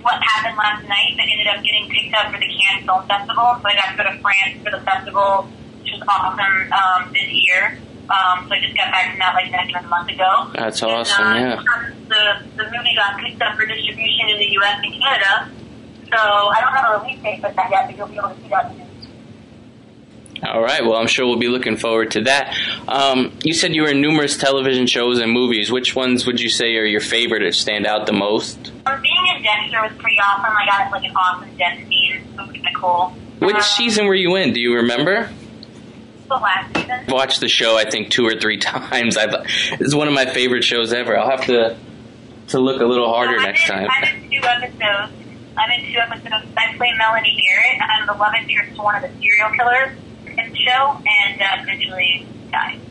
What 0.02 0.18
Happened 0.18 0.58
Last 0.58 0.82
Night 0.88 1.14
that 1.14 1.26
ended 1.30 1.46
up 1.46 1.62
getting 1.62 1.86
picked 1.90 2.14
up 2.16 2.32
for 2.34 2.38
the 2.42 2.50
Cannes 2.50 2.86
Film 2.86 3.06
Festival. 3.06 3.60
So 3.60 3.64
I 3.66 3.75
got 3.78 3.92
to 3.92 3.96
go 3.96 4.04
to 4.08 4.16
France 4.18 4.58
for 4.64 4.70
the 4.75 4.82
festival, 4.82 5.46
which 5.82 5.94
was 5.94 6.02
awesome 6.10 6.72
um, 6.75 7.12
this 7.14 7.30
year. 7.30 7.78
Um, 8.08 8.46
so 8.48 8.54
I 8.54 8.60
just 8.60 8.76
got 8.76 8.90
back 8.92 9.10
from 9.10 9.18
that 9.18 9.34
like 9.34 9.50
than 9.50 9.84
a 9.84 9.88
month 9.88 10.08
ago. 10.10 10.50
That's 10.54 10.82
awesome, 10.82 11.26
and, 11.26 11.54
uh, 11.58 11.62
yeah. 11.62 11.90
The 12.08 12.46
the 12.56 12.64
movie 12.64 12.94
got 12.94 13.18
picked 13.20 13.42
up 13.42 13.56
for 13.56 13.66
distribution 13.66 14.28
in 14.28 14.38
the 14.38 14.46
U.S. 14.62 14.80
and 14.82 14.92
Canada. 14.94 15.50
So 16.08 16.16
I 16.18 16.60
don't 16.60 16.72
have 16.72 17.00
a 17.00 17.04
release 17.04 17.20
date 17.22 17.40
for 17.40 17.50
that 17.52 17.68
yet, 17.70 17.86
but 17.88 17.96
you'll 17.96 18.06
be 18.06 18.16
able 18.16 18.28
to 18.30 18.40
see 18.40 18.48
that 18.48 18.70
soon. 18.72 18.82
All 20.44 20.62
right. 20.62 20.84
Well, 20.84 20.94
I'm 20.96 21.06
sure 21.08 21.26
we'll 21.26 21.38
be 21.38 21.48
looking 21.48 21.76
forward 21.76 22.12
to 22.12 22.20
that. 22.25 22.54
Um, 22.86 23.32
you 23.42 23.52
said 23.54 23.75
you 23.75 23.82
were 23.82 23.88
in 23.88 24.00
numerous 24.02 24.36
television 24.36 24.86
shows 24.86 25.18
and 25.18 25.32
movies. 25.32 25.72
Which 25.72 25.96
ones 25.96 26.26
would 26.26 26.40
you 26.40 26.48
say 26.50 26.76
are 26.76 26.84
your 26.84 27.00
favorite 27.00 27.42
or 27.42 27.50
stand 27.52 27.86
out 27.86 28.06
the 28.06 28.12
most? 28.12 28.70
Um, 28.86 29.00
being 29.02 29.14
in 29.34 29.42
Dexter 29.42 29.80
was 29.82 29.92
pretty 29.98 30.18
awesome. 30.20 30.54
I 30.56 30.66
got 30.66 30.92
like 30.92 31.04
an 31.08 31.16
awesome 31.16 31.56
death 31.56 31.78
scene. 31.88 32.22
It 32.34 32.36
was 32.36 32.56
cool. 32.76 33.14
Which 33.40 33.56
Um, 33.56 33.62
season 33.62 34.06
were 34.06 34.14
you 34.14 34.36
in? 34.36 34.52
Do 34.52 34.60
you 34.60 34.75
remember? 34.75 35.30
The 36.28 36.35
last 36.35 36.75
season. 36.76 36.90
I've 36.90 37.12
watched 37.12 37.40
the 37.40 37.49
show, 37.49 37.76
I 37.76 37.88
think, 37.88 38.11
two 38.11 38.26
or 38.26 38.38
three 38.40 38.59
times. 38.73 39.16
I 39.16 39.26
thought 39.30 39.47
it's 39.73 39.95
one 39.95 40.09
of 40.09 40.14
my 40.14 40.26
favorite 40.26 40.64
shows 40.64 40.92
ever. 40.92 41.16
I'll 41.18 41.30
have 41.30 41.47
to 41.47 41.76
to 42.49 42.59
look 42.61 42.80
a 42.80 42.85
little 42.85 43.09
harder 43.09 43.37
I'm 43.37 43.42
next 43.42 43.68
in, 43.68 43.75
time. 43.75 43.88
I'm 43.90 44.04
in 44.23 44.30
two 44.30 44.40
episodes. 44.47 45.12
I'm 45.56 45.71
in 45.80 45.92
two 45.92 45.99
episodes. 45.99 46.47
I 46.56 46.76
play 46.76 46.92
Melanie 46.97 47.42
Garrett. 47.42 47.80
I'm 47.83 48.06
the 48.06 48.12
love 48.12 48.35
interest 48.40 48.76
to 48.76 48.83
one 48.83 48.95
of 48.97 49.02
the 49.02 49.11
serial 49.21 49.50
killers 49.56 49.99
in 50.26 50.50
the 50.50 50.56
show, 50.56 51.00
and 51.06 51.40
uh, 51.40 51.62
eventually 51.62 52.26
die. 52.50 52.78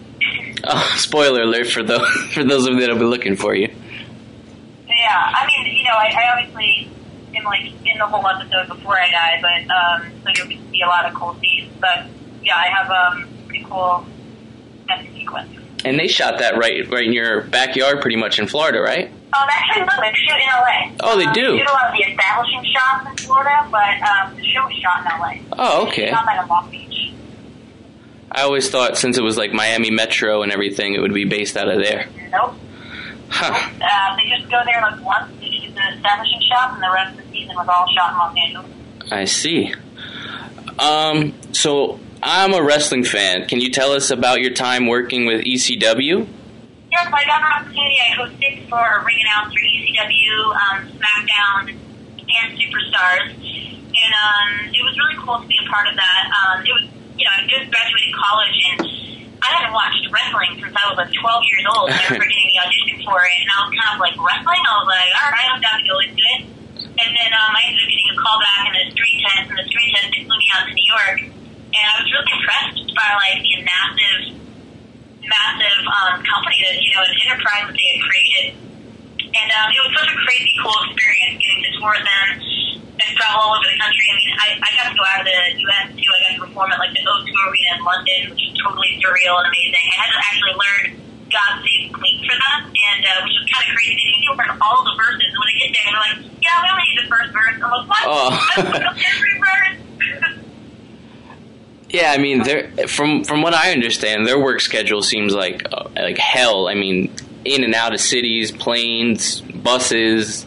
Oh, 0.68 0.94
spoiler 0.98 1.44
alert 1.44 1.68
for 1.68 1.84
those 1.84 2.08
for 2.34 2.44
those 2.44 2.65
of 2.65 2.74
you 2.74 2.80
that'll 2.80 2.98
be 2.98 3.04
looking 3.06 3.36
for 3.36 3.54
you. 3.54 3.68
Yeah, 4.88 4.96
I 5.13 5.46
mean, 5.46 5.75
you 5.77 5.84
know, 5.84 5.92
I, 5.92 6.08
I 6.08 6.39
obviously 6.39 6.89
am 7.36 7.44
like 7.44 7.65
in 7.86 7.98
the 8.00 8.06
whole 8.08 8.25
episode 8.25 8.68
before 8.75 8.98
I 9.00 9.12
die, 9.12 9.39
but 9.42 9.70
um, 9.72 10.12
so 10.24 10.44
you'll 10.50 10.72
see 10.72 10.82
a 10.82 10.88
lot 10.88 11.06
of 11.06 11.13
cool 11.13 11.36
scenes. 11.36 11.72
But 11.80 12.08
yeah, 12.46 12.56
I 12.56 12.68
have 12.68 12.90
um 12.92 13.30
pretty 13.48 13.66
cool 13.66 14.06
death 14.88 15.06
sequence. 15.14 15.50
And 15.84 16.00
they 16.00 16.08
shot 16.08 16.40
that 16.40 16.58
right 16.58 16.90
right 16.90 17.06
in 17.06 17.14
your 17.14 17.42
backyard, 17.42 18.02
pretty 18.02 18.18
much 18.18 18.40
in 18.40 18.48
Florida, 18.48 18.82
right? 18.82 19.08
Um, 19.08 19.50
actually, 19.50 19.82
no, 19.82 19.94
they 20.00 20.14
shoot 20.14 20.36
in 20.36 20.48
LA. 20.48 20.96
Oh, 21.02 21.18
they 21.18 21.25
um, 21.25 21.34
do? 21.34 21.52
They 21.52 21.58
shoot 21.58 21.70
a 21.70 21.74
lot 21.74 21.88
of 21.88 21.94
the 21.94 22.12
establishing 22.12 22.64
shots 22.64 23.10
in 23.10 23.18
Florida, 23.28 23.68
but 23.70 24.02
um, 24.02 24.36
the 24.36 24.44
show 24.44 24.64
was 24.66 24.74
shot 24.75 25.00
in 25.00 25.06
LA. 25.20 25.56
Oh, 25.58 25.88
okay. 25.88 26.04
It's 26.04 26.12
shot 26.12 26.25
like 26.25 26.42
in 26.42 26.48
Long 26.48 26.70
Beach. 26.72 27.12
I 28.32 28.42
always 28.44 28.70
thought 28.70 28.98
since 28.98 29.18
it 29.18 29.24
was 29.24 29.38
like 29.38 29.52
Miami 29.52 29.92
Metro 29.92 30.42
and 30.42 30.52
everything, 30.52 30.94
it 30.94 31.02
would 31.02 31.14
be 31.14 31.25
based 31.25 31.58
out 31.58 31.68
of 31.68 31.80
there. 31.80 32.08
Nope. 32.32 32.54
Huh. 33.30 33.54
Uh, 33.54 34.16
they 34.16 34.30
just 34.30 34.50
go 34.50 34.62
there 34.66 34.82
like 34.82 35.04
once, 35.04 35.32
they 35.40 35.50
shoot 35.50 35.74
the 35.74 35.96
establishing 35.96 36.42
shots, 36.42 36.74
and 36.74 36.84
the 36.84 36.92
rest 36.94 37.20
of 37.20 37.25
the 37.25 37.32
season 37.32 37.56
was 37.56 37.68
all 37.68 37.88
shot 37.94 38.12
in 38.12 38.18
Los 38.18 38.36
Angeles. 38.46 39.12
I 39.12 39.25
see. 39.25 39.74
Um, 40.80 41.34
so 41.54 42.00
I'm 42.25 42.58
a 42.58 42.62
wrestling 42.65 43.05
fan. 43.05 43.46
Can 43.46 43.62
you 43.62 43.70
tell 43.70 43.94
us 43.94 44.10
about 44.10 44.41
your 44.41 44.50
time 44.50 44.89
working 44.89 45.29
with 45.29 45.46
ECW? 45.46 46.25
Yes, 46.89 47.05
I 47.05 47.22
got 47.22 47.38
an 47.38 47.53
opportunity. 47.53 48.01
I 48.01 48.17
hosted 48.17 48.65
for 48.65 48.82
a 48.82 49.05
ring 49.05 49.22
announcer, 49.22 49.62
ECW, 49.62 50.34
um, 50.58 50.77
SmackDown, 50.98 51.77
and 51.77 52.48
Superstars. 52.58 53.29
And 53.29 54.12
um, 54.17 54.74
it 54.74 54.82
was 54.82 54.98
really 54.98 55.22
cool 55.22 55.38
to 55.38 55.46
be 55.46 55.53
a 55.53 55.70
part 55.70 55.86
of 55.86 55.94
that. 55.94 56.24
Um, 56.33 56.66
it 56.66 56.74
was, 56.74 56.90
you 57.14 57.29
know, 57.29 57.33
I 57.38 57.46
just 57.46 57.70
graduated 57.70 58.09
college 58.18 58.57
and 58.74 58.79
I 59.46 59.61
hadn't 59.61 59.77
watched 59.77 60.01
wrestling 60.09 60.57
since 60.66 60.74
I 60.74 60.83
was 60.90 60.98
like 60.98 61.14
12 61.14 61.22
years 61.22 61.66
old. 61.77 61.94
I 61.94 62.09
remember 62.09 62.25
getting 62.25 62.50
the 62.57 62.59
audition 62.66 63.05
for 63.05 63.22
it, 63.22 63.38
and 63.38 63.50
I 63.53 63.70
was 63.70 63.72
kind 63.77 63.90
of 63.94 64.01
like, 64.01 64.18
wrestling? 64.18 64.66
I 64.66 64.74
was 64.81 64.90
like, 64.90 65.14
all 65.14 65.29
right, 65.29 65.48
I'm 65.53 65.61
down 65.61 65.77
to 65.77 65.85
go 65.85 65.98
into 66.01 66.25
it. 66.42 66.42
And 66.90 67.09
then 67.14 67.29
um, 67.38 67.53
I 67.53 67.61
ended 67.70 67.85
up 67.85 67.90
getting 67.94 68.09
a 68.09 68.18
call 68.18 68.38
back 68.42 68.66
in 68.66 68.74
the 68.81 68.85
screen 68.98 69.18
test, 69.22 69.46
and 69.46 69.57
the 69.61 69.68
screen 69.70 69.90
test 69.94 70.09
they 70.09 70.25
flew 70.25 70.33
me 70.33 70.50
out 70.57 70.66
to 70.66 70.74
New 70.74 70.90
York. 70.90 71.34
And 71.75 71.83
I 71.83 71.94
was 72.00 72.07
really 72.07 72.31
impressed 72.40 72.88
by 72.96 73.09
like 73.20 73.40
the 73.44 73.55
massive 73.68 74.24
massive 75.27 75.81
um, 75.90 76.16
company 76.24 76.57
that 76.64 76.77
you 76.79 76.92
know 76.96 77.03
an 77.03 77.18
enterprise 77.27 77.66
that 77.68 77.75
they 77.75 77.88
had 77.92 78.00
created, 78.00 78.48
and 79.20 79.50
um, 79.51 79.68
it 79.74 79.81
was 79.83 79.92
such 80.00 80.09
a 80.14 80.18
crazy 80.24 80.53
cool 80.64 80.77
experience 80.88 81.35
getting 81.44 81.61
to 81.68 81.72
tour 81.75 81.96
them 82.00 82.27
and 82.96 83.09
travel 83.20 83.44
all 83.44 83.59
over 83.59 83.68
the 83.68 83.75
country. 83.75 84.05
I 84.07 84.16
mean, 84.16 84.31
I, 84.40 84.48
I 84.64 84.70
got 84.79 84.85
to 84.88 84.96
go 84.96 85.03
out 85.03 85.20
of 85.20 85.27
the 85.27 85.40
U.S. 85.68 85.85
too. 86.00 86.07
I 86.07 86.18
got 86.24 86.31
to 86.31 86.42
perform 86.48 86.72
at 86.72 86.79
like 86.79 86.96
the 86.96 87.03
O2 87.03 87.27
Arena 87.27 87.70
in 87.75 87.81
London, 87.83 88.20
which 88.31 88.44
was 88.48 88.53
totally 88.55 88.96
surreal 89.03 89.35
and 89.44 89.51
amazing. 89.51 89.83
I 89.83 89.96
had 90.00 90.09
to 90.16 90.20
actually 90.24 90.55
learn 90.55 90.83
God 91.27 91.51
Save 91.59 91.92
the 91.92 91.94
Queen 92.00 92.18
for 92.24 92.35
them, 92.40 92.72
and 92.72 93.01
uh, 93.03 93.20
which 93.27 93.35
was 93.35 93.46
kind 93.51 93.68
of 93.68 93.75
crazy. 93.75 94.00
They 94.00 94.24
to 94.24 94.33
learn 94.40 94.55
all 94.64 94.79
the 94.88 94.96
verses, 94.96 95.27
and 95.27 95.35
when 95.35 95.50
I 95.51 95.55
get 95.59 95.70
there, 95.75 95.85
they're 95.92 96.05
like, 96.07 96.18
"Yeah, 96.40 96.55
we 96.64 96.68
only 96.72 96.85
need 96.88 97.00
the 97.03 97.09
first 97.11 97.29
verse." 97.35 97.57
I'm 97.59 97.68
like, 97.68 97.88
"What? 97.92 98.03
Oh. 98.07 98.31
Every 99.11 99.35
verse." 99.44 99.75
Yeah, 101.96 102.12
I 102.12 102.18
mean, 102.18 102.44
from 102.90 103.24
from 103.24 103.42
what 103.42 103.53
I 103.53 103.72
understand, 103.72 104.27
their 104.27 104.38
work 104.38 104.60
schedule 104.60 105.01
seems 105.01 105.34
like 105.34 105.66
uh, 105.72 105.88
like 105.96 106.18
hell. 106.18 106.68
I 106.68 106.74
mean, 106.74 107.10
in 107.46 107.64
and 107.64 107.74
out 107.74 107.94
of 107.94 108.01
cities, 108.01 108.51
planes, 108.51 109.40
buses. 109.40 110.46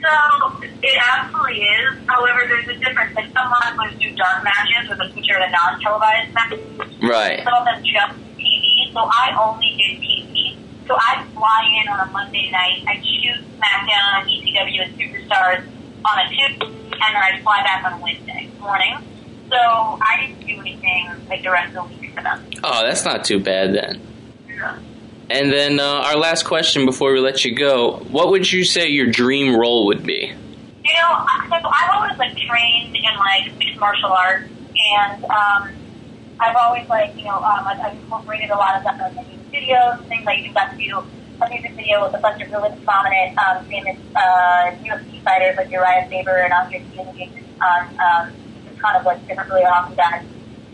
So 0.00 0.62
it 0.82 0.98
absolutely 1.12 1.60
is. 1.60 1.98
However, 2.06 2.40
there's 2.48 2.68
a 2.68 2.80
difference. 2.80 3.14
Like 3.14 3.30
some 3.34 3.52
wrestlers 3.52 4.00
do 4.00 4.16
dark 4.16 4.42
matches, 4.42 4.88
which 5.14 5.28
are 5.28 5.40
the 5.44 5.52
non-televised 5.52 6.32
matches. 6.32 7.02
Right. 7.02 7.44
Some 7.44 7.52
of 7.52 7.64
them 7.66 7.84
just 7.84 8.18
TV. 8.38 8.90
So 8.94 9.00
I 9.12 9.36
only 9.38 9.76
did 9.76 10.00
TV. 10.00 10.56
So 10.86 10.96
I 10.96 11.22
fly 11.34 11.68
in 11.82 11.92
on 11.92 12.08
a 12.08 12.10
Monday 12.12 12.50
night. 12.50 12.82
I 12.88 12.96
shoot 13.04 13.44
SmackDown, 13.60 14.22
on 14.22 14.26
ECW, 14.26 14.84
and 14.86 14.98
Superstars 14.98 15.66
on 16.06 16.18
a 16.18 16.28
Tuesday, 16.30 16.64
and 16.64 17.12
then 17.12 17.16
I 17.16 17.38
fly 17.42 17.62
back 17.62 17.84
on 17.84 18.00
Wednesday 18.00 18.48
morning. 18.58 18.96
So 19.50 19.56
I 19.56 20.26
didn't 20.26 20.46
do 20.46 20.60
anything 20.60 21.08
like 21.28 21.42
the 21.42 21.50
rest 21.50 21.74
of 21.76 21.88
the 21.90 21.96
week 22.00 22.14
for 22.14 22.22
them. 22.22 22.40
Oh, 22.62 22.82
that's 22.86 23.04
not 23.04 23.24
too 23.24 23.40
bad 23.40 23.74
then. 23.74 24.00
And 25.30 25.52
then 25.52 25.78
uh, 25.78 25.84
our 26.06 26.16
last 26.16 26.44
question 26.44 26.86
before 26.86 27.12
we 27.12 27.20
let 27.20 27.44
you 27.44 27.54
go: 27.54 27.98
What 28.10 28.30
would 28.30 28.50
you 28.50 28.64
say 28.64 28.88
your 28.88 29.06
dream 29.10 29.54
role 29.56 29.86
would 29.86 30.04
be? 30.06 30.32
You 30.84 30.94
know, 30.94 31.08
I- 31.10 31.46
so 31.48 31.68
I've 31.68 31.90
always 31.94 32.18
like 32.18 32.36
trained 32.36 32.96
in 32.96 33.02
like 33.18 33.56
mixed 33.58 33.78
martial 33.78 34.10
arts, 34.10 34.48
and 34.94 35.24
um, 35.24 35.70
I've 36.40 36.56
always 36.56 36.88
like 36.88 37.14
you 37.16 37.24
know 37.24 37.36
um, 37.36 37.66
I've, 37.66 37.78
I've 37.80 37.92
incorporated 37.98 38.50
a 38.50 38.56
lot 38.56 38.76
of 38.76 38.84
that 38.84 39.10
in 39.10 39.16
my 39.16 39.22
music 39.24 39.52
videos, 39.52 39.98
and 40.00 40.08
things. 40.08 40.26
I 40.26 40.34
even 40.36 40.52
got 40.54 40.72
to 40.72 40.78
do 40.78 40.98
a 41.42 41.48
music 41.50 41.72
video 41.74 42.04
with 42.06 42.14
a 42.14 42.18
bunch 42.18 42.42
of 42.42 42.50
really 42.50 42.70
prominent, 42.84 43.36
um, 43.38 43.64
famous 43.66 43.96
uh, 44.16 44.72
UFC 44.82 45.22
fighters 45.22 45.56
like 45.58 45.68
Urijah 45.68 46.08
Faber 46.08 46.36
and 46.38 46.52
Andre 46.54 46.82
King 46.94 47.44
on 47.60 47.88
um, 48.00 48.32
kind 48.78 48.96
of 48.96 49.04
like 49.04 49.26
different 49.26 49.50
really 49.50 49.64
awesome 49.64 49.94
guys, 49.94 50.24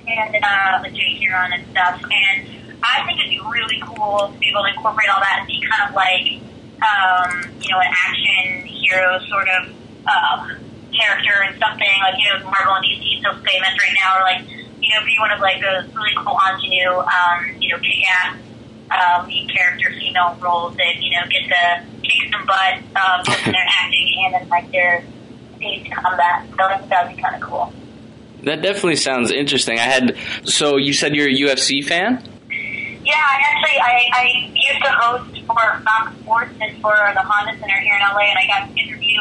and 0.06 0.36
uh, 0.36 0.78
like 0.82 0.94
Jay 0.94 1.18
Hieron 1.20 1.54
and 1.54 1.64
stuff. 1.70 2.00
And 2.02 2.48
I 2.82 3.04
think 3.06 3.20
it'd 3.20 3.30
be 3.30 3.40
really 3.40 3.80
cool 3.82 4.30
to 4.32 4.38
be 4.38 4.48
able 4.48 4.62
to 4.62 4.70
incorporate 4.70 5.08
all 5.08 5.20
that 5.20 5.40
and 5.40 5.46
be 5.46 5.60
kind 5.64 5.88
of 5.88 5.94
like 5.94 6.44
um, 6.84 7.50
you 7.60 7.70
know, 7.70 7.80
an 7.80 7.92
action 7.92 8.66
hero 8.66 9.18
sort 9.28 9.48
of 9.48 9.62
um, 10.04 10.40
character 10.92 11.48
and 11.48 11.56
something 11.58 11.94
like 12.00 12.14
you 12.18 12.26
know 12.28 12.50
Marvel 12.50 12.74
and 12.76 12.84
DC 12.84 13.22
so 13.22 13.32
famous 13.40 13.72
right 13.78 13.96
now, 13.96 14.18
or 14.18 14.22
like 14.22 14.42
you 14.48 14.90
know 14.92 15.00
be 15.04 15.16
one 15.18 15.30
of 15.32 15.40
like 15.40 15.60
those 15.60 15.88
really 15.94 16.12
cool 16.16 16.38
ingenue, 16.50 17.00
um, 17.00 17.56
you 17.58 17.70
know, 17.70 17.78
kick-ass 17.78 18.36
uh, 18.90 19.24
lead 19.26 19.50
character 19.50 19.90
female 19.98 20.36
roles 20.40 20.76
that 20.76 20.96
you 21.00 21.10
know 21.12 21.24
get 21.30 21.48
to 21.48 21.62
kick 22.02 22.32
some 22.32 22.44
butt 22.46 22.78
um, 22.96 23.20
in 23.46 23.52
their 23.52 23.68
acting 23.80 24.08
and 24.26 24.42
in 24.42 24.48
like 24.48 24.70
their 24.70 25.02
stage 25.56 25.90
combat. 25.90 26.44
So 26.50 26.56
that 26.88 27.06
would 27.06 27.16
be 27.16 27.22
kind 27.22 27.36
of 27.36 27.48
cool. 27.48 27.72
That 28.44 28.62
definitely 28.62 28.96
sounds 28.96 29.30
interesting. 29.30 29.78
I 29.78 29.84
had 29.84 30.16
so 30.44 30.76
you 30.76 30.92
said 30.92 31.14
you're 31.14 31.28
a 31.28 31.34
UFC 31.34 31.84
fan. 31.84 32.22
Yeah, 33.04 33.14
I 33.14 33.36
actually 33.50 33.78
I, 33.80 33.94
I 34.12 34.24
used 34.54 34.84
to 34.84 34.90
host 34.90 35.46
for 35.46 35.82
Fox 35.84 36.16
Sports 36.20 36.54
and 36.60 36.80
for 36.80 36.94
the 37.14 37.20
Honda 37.20 37.58
Center 37.58 37.80
here 37.80 37.94
in 37.94 38.00
LA, 38.00 38.30
and 38.30 38.38
I 38.38 38.46
got 38.46 38.68
to 38.68 38.80
interview 38.80 39.20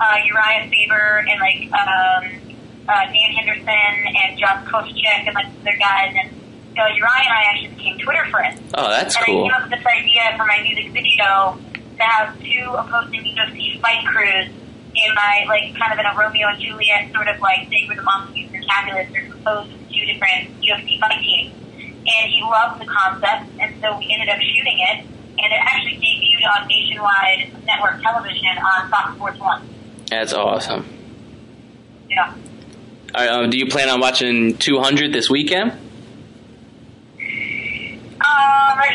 uh, 0.00 0.04
Urijah 0.04 0.68
Faber 0.70 1.24
and 1.28 1.40
like 1.40 1.72
um, 1.72 2.54
uh, 2.88 3.04
Dan 3.12 3.30
Henderson 3.32 3.68
and 3.68 4.38
Josh 4.38 4.64
Koscheck 4.66 5.26
and 5.26 5.34
like 5.34 5.46
other 5.62 5.76
guys, 5.78 6.14
and 6.22 6.30
know, 6.76 6.84
Urijah 6.84 7.24
and 7.24 7.34
I 7.34 7.42
actually 7.50 7.74
became 7.74 7.98
Twitter 7.98 8.26
friends. 8.30 8.60
Oh, 8.74 8.88
that's 8.88 9.16
and 9.16 9.24
cool. 9.24 9.44
I 9.44 9.48
came 9.48 9.54
up 9.54 9.70
with 9.70 9.78
this 9.78 9.86
idea 9.86 10.22
for 10.36 10.46
my 10.46 10.60
music 10.62 10.92
video 10.92 11.58
to 11.96 12.02
have 12.02 12.38
two 12.40 12.66
opposing 12.74 13.22
UFC 13.22 13.80
fight 13.80 14.04
crews 14.06 14.50
in 14.94 15.14
my 15.14 15.44
like 15.48 15.74
kind 15.78 15.92
of 15.92 15.98
in 15.98 16.06
a 16.06 16.14
Romeo 16.16 16.48
and 16.48 16.60
Juliet 16.60 17.12
sort 17.12 17.28
of 17.28 17.40
like 17.40 17.68
thing 17.68 17.88
where 17.88 17.96
the 17.96 18.04
and 18.04 18.53
Capulets 18.66 19.10
are 19.14 19.30
composed 19.30 19.72
of 19.72 19.80
two 19.90 20.04
different 20.06 20.60
UFC 20.60 20.98
fight 21.00 21.20
teams 21.20 21.54
and 22.06 22.30
he 22.30 22.42
loved 22.42 22.80
the 22.80 22.86
concept. 22.86 23.50
And 23.60 23.74
so 23.80 23.98
we 23.98 24.10
ended 24.12 24.28
up 24.28 24.40
shooting 24.40 24.78
it, 24.92 25.00
and 25.00 25.52
it 25.52 25.60
actually 25.60 25.96
debuted 25.96 26.44
on 26.54 26.68
nationwide 26.68 27.64
network 27.64 28.02
television 28.02 28.58
on 28.58 28.90
Fox 28.90 29.14
Sports 29.16 29.40
One. 29.40 29.68
That's 30.10 30.32
awesome. 30.32 30.86
Yeah. 32.08 32.34
All 33.14 33.20
right, 33.20 33.28
um, 33.30 33.50
do 33.50 33.58
you 33.58 33.66
plan 33.66 33.88
on 33.88 34.00
watching 34.00 34.56
200 34.58 35.12
this 35.12 35.30
weekend? 35.30 35.70
Um, 35.70 35.78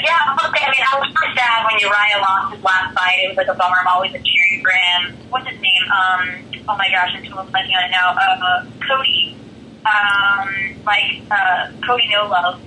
yeah, 0.04 0.36
okay. 0.46 0.66
I 0.66 0.72
mean, 0.72 0.84
I 0.84 1.00
was 1.00 1.12
pretty 1.14 1.36
sad 1.36 1.66
when 1.66 1.80
Urijah 1.80 2.22
lost 2.22 2.54
his 2.54 2.64
last 2.64 2.94
fight. 2.94 3.20
It 3.24 3.30
was 3.30 3.38
like 3.38 3.48
a 3.48 3.54
bummer. 3.54 3.78
I'm 3.80 3.88
always 3.88 4.12
a 4.14 4.20
cheering 4.20 4.62
for 4.62 4.72
him. 4.72 5.16
What's 5.30 5.48
his 5.48 5.60
name? 5.60 5.84
Um, 5.88 6.44
oh 6.68 6.76
my 6.78 6.90
gosh, 6.92 7.12
I'm 7.16 7.24
totally 7.24 7.48
blanking 7.48 7.78
on 7.78 7.84
it 7.86 7.92
now. 7.92 8.16
Uh, 8.16 8.66
Cody. 8.88 9.39
Um, 9.86 10.76
like, 10.86 11.24
uh, 11.32 11.72
Cody 11.86 12.10
No 12.12 12.28
Love, 12.28 12.60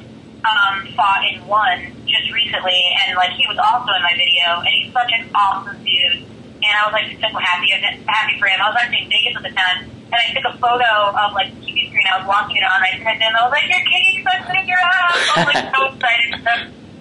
um, 0.42 0.87
fought 0.96 1.22
and 1.29 1.46
won 1.46 1.92
just 2.07 2.33
recently, 2.33 2.83
and 3.05 3.16
like, 3.16 3.31
he 3.33 3.46
was 3.46 3.59
also 3.59 3.92
in 3.94 4.03
my 4.03 4.14
video, 4.16 4.61
and 4.61 4.72
he's 4.75 4.92
such 4.92 5.12
an 5.12 5.29
awesome 5.35 5.79
dude. 5.85 6.27
And 6.62 6.72
I 6.79 6.87
was 6.87 6.94
like 6.94 7.11
so 7.18 7.29
happy, 7.38 7.75
happy 8.07 8.38
for 8.38 8.46
him. 8.46 8.61
I 8.62 8.70
was 8.70 8.79
actually 8.79 9.03
in 9.03 9.11
Vegas 9.11 9.35
at 9.37 9.42
the 9.42 9.51
time, 9.51 9.90
and 10.12 10.14
I 10.14 10.31
took 10.31 10.46
a 10.46 10.55
photo 10.62 11.11
of 11.11 11.35
like 11.35 11.51
the 11.59 11.61
TV 11.66 11.90
screen. 11.90 12.07
I 12.07 12.22
was 12.22 12.29
watching 12.29 12.57
it 12.57 12.62
on. 12.62 12.79
I 12.79 12.94
sent 13.03 13.18
him. 13.18 13.35
I 13.35 13.42
was 13.42 13.51
like, 13.51 13.66
"You're 13.66 13.83
kidding! 13.83 14.22
I'm 14.22 14.46
putting 14.46 14.68
your 14.70 14.79
ass!" 14.79 15.18
I 15.18 15.42
was 15.42 15.48
like 15.51 15.75
so 15.75 15.81
excited. 15.90 16.31
So 16.38 16.53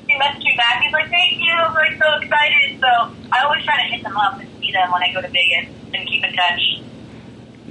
he 0.09 0.13
messaged 0.17 0.41
me 0.49 0.57
back. 0.57 0.81
He's 0.81 0.93
like, 0.93 1.09
"Thank 1.13 1.37
you!" 1.37 1.53
I 1.53 1.69
was 1.69 1.77
like 1.77 1.93
so 2.01 2.09
excited. 2.17 2.81
So 2.81 2.89
I 3.29 3.45
always 3.45 3.61
try 3.61 3.77
to 3.77 3.87
hit 3.93 4.01
them 4.01 4.17
up 4.17 4.41
and 4.41 4.49
see 4.57 4.71
them 4.73 4.89
when 4.89 5.05
I 5.05 5.13
go 5.13 5.21
to 5.21 5.29
Vegas 5.29 5.69
and 5.93 6.09
keep 6.09 6.25
in 6.25 6.33
touch. 6.33 6.80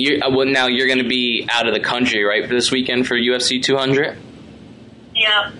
You're, 0.00 0.24
uh, 0.24 0.30
well, 0.30 0.46
now 0.46 0.66
you're 0.66 0.86
going 0.86 1.02
to 1.02 1.08
be 1.08 1.46
out 1.50 1.66
of 1.68 1.74
the 1.74 1.80
country, 1.80 2.24
right, 2.24 2.46
for 2.46 2.54
this 2.54 2.70
weekend 2.70 3.06
for 3.06 3.16
UFC 3.16 3.62
200. 3.62 4.16
Yeah. 5.14 5.52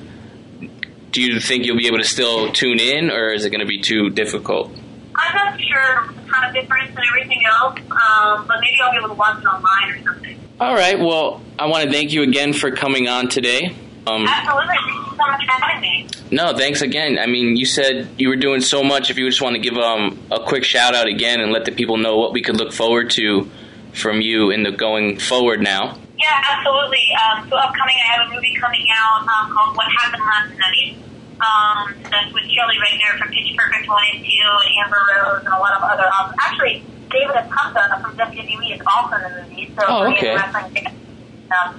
Do 1.10 1.22
you 1.22 1.40
think 1.40 1.66
you'll 1.66 1.76
be 1.76 1.88
able 1.88 1.98
to 1.98 2.04
still 2.04 2.52
tune 2.52 2.80
in, 2.80 3.10
or 3.10 3.32
is 3.32 3.44
it 3.44 3.50
going 3.50 3.60
to 3.60 3.66
be 3.66 3.80
too 3.80 4.10
difficult? 4.10 4.72
I'm 5.14 5.34
not 5.34 5.60
sure 5.60 6.14
kind 6.28 6.46
of 6.48 6.54
difference 6.54 6.90
and 6.90 7.04
everything 7.08 7.42
else, 7.44 7.78
um, 7.90 8.46
but 8.46 8.60
maybe 8.60 8.78
I'll 8.82 8.92
be 8.92 8.98
able 8.98 9.08
to 9.08 9.14
watch 9.14 9.42
it 9.42 9.46
online 9.46 9.90
or 9.90 10.02
something. 10.04 10.38
All 10.60 10.74
right. 10.74 10.98
Well, 10.98 11.42
I 11.58 11.66
want 11.66 11.84
to 11.84 11.90
thank 11.90 12.12
you 12.12 12.22
again 12.22 12.52
for 12.52 12.70
coming 12.70 13.08
on 13.08 13.28
today. 13.28 13.74
Um, 14.06 14.26
Absolutely. 14.26 14.76
Thank 14.76 14.96
you 14.96 15.10
so 15.10 15.16
much 15.16 15.44
for 15.44 15.52
having 15.52 15.80
me. 15.80 16.06
no, 16.30 16.56
thanks 16.56 16.80
again. 16.80 17.18
I 17.18 17.26
mean, 17.26 17.56
you 17.56 17.66
said 17.66 18.08
you 18.18 18.28
were 18.28 18.36
doing 18.36 18.60
so 18.60 18.82
much. 18.82 19.10
If 19.10 19.18
you 19.18 19.28
just 19.28 19.42
want 19.42 19.56
to 19.56 19.60
give 19.60 19.76
um, 19.76 20.18
a 20.30 20.40
quick 20.40 20.64
shout 20.64 20.94
out 20.94 21.06
again 21.06 21.40
and 21.40 21.52
let 21.52 21.64
the 21.64 21.72
people 21.72 21.96
know 21.96 22.16
what 22.16 22.32
we 22.32 22.40
could 22.42 22.56
look 22.56 22.72
forward 22.72 23.10
to 23.10 23.50
from 23.94 24.20
you 24.20 24.50
in 24.50 24.62
the 24.62 24.70
going 24.72 25.18
forward 25.18 25.60
now. 25.60 25.98
Yeah, 26.18 26.42
absolutely. 26.52 27.02
Um, 27.16 27.48
so 27.48 27.56
upcoming, 27.56 27.94
I 27.96 28.12
have 28.12 28.28
a 28.30 28.34
movie 28.34 28.54
coming 28.60 28.84
out 28.94 29.22
um, 29.26 29.52
called 29.54 29.76
What 29.76 29.86
Happened 29.98 30.22
Last 30.22 30.52
Night. 30.58 30.96
Um, 31.40 31.94
that's 32.10 32.32
with 32.34 32.44
Shelley 32.52 32.76
Regner 32.76 33.18
from 33.18 33.28
Pitch 33.32 33.56
Perfect 33.56 33.88
1 33.88 33.98
and 34.14 34.24
2 34.24 34.28
and 34.28 34.84
Amber 34.84 35.00
Rose 35.16 35.40
and 35.44 35.48
a 35.54 35.58
lot 35.58 35.72
of 35.72 35.82
other 35.82 36.04
um, 36.20 36.34
Actually, 36.38 36.84
David 37.08 37.34
Otunga 37.34 38.02
from 38.02 38.16
WWE 38.16 38.74
is 38.74 38.80
also 38.86 39.16
in 39.16 39.22
the 39.32 39.42
movie. 39.48 39.72
So 39.74 39.82
Oh, 39.88 40.12
okay. 40.12 40.36
um, 40.36 40.52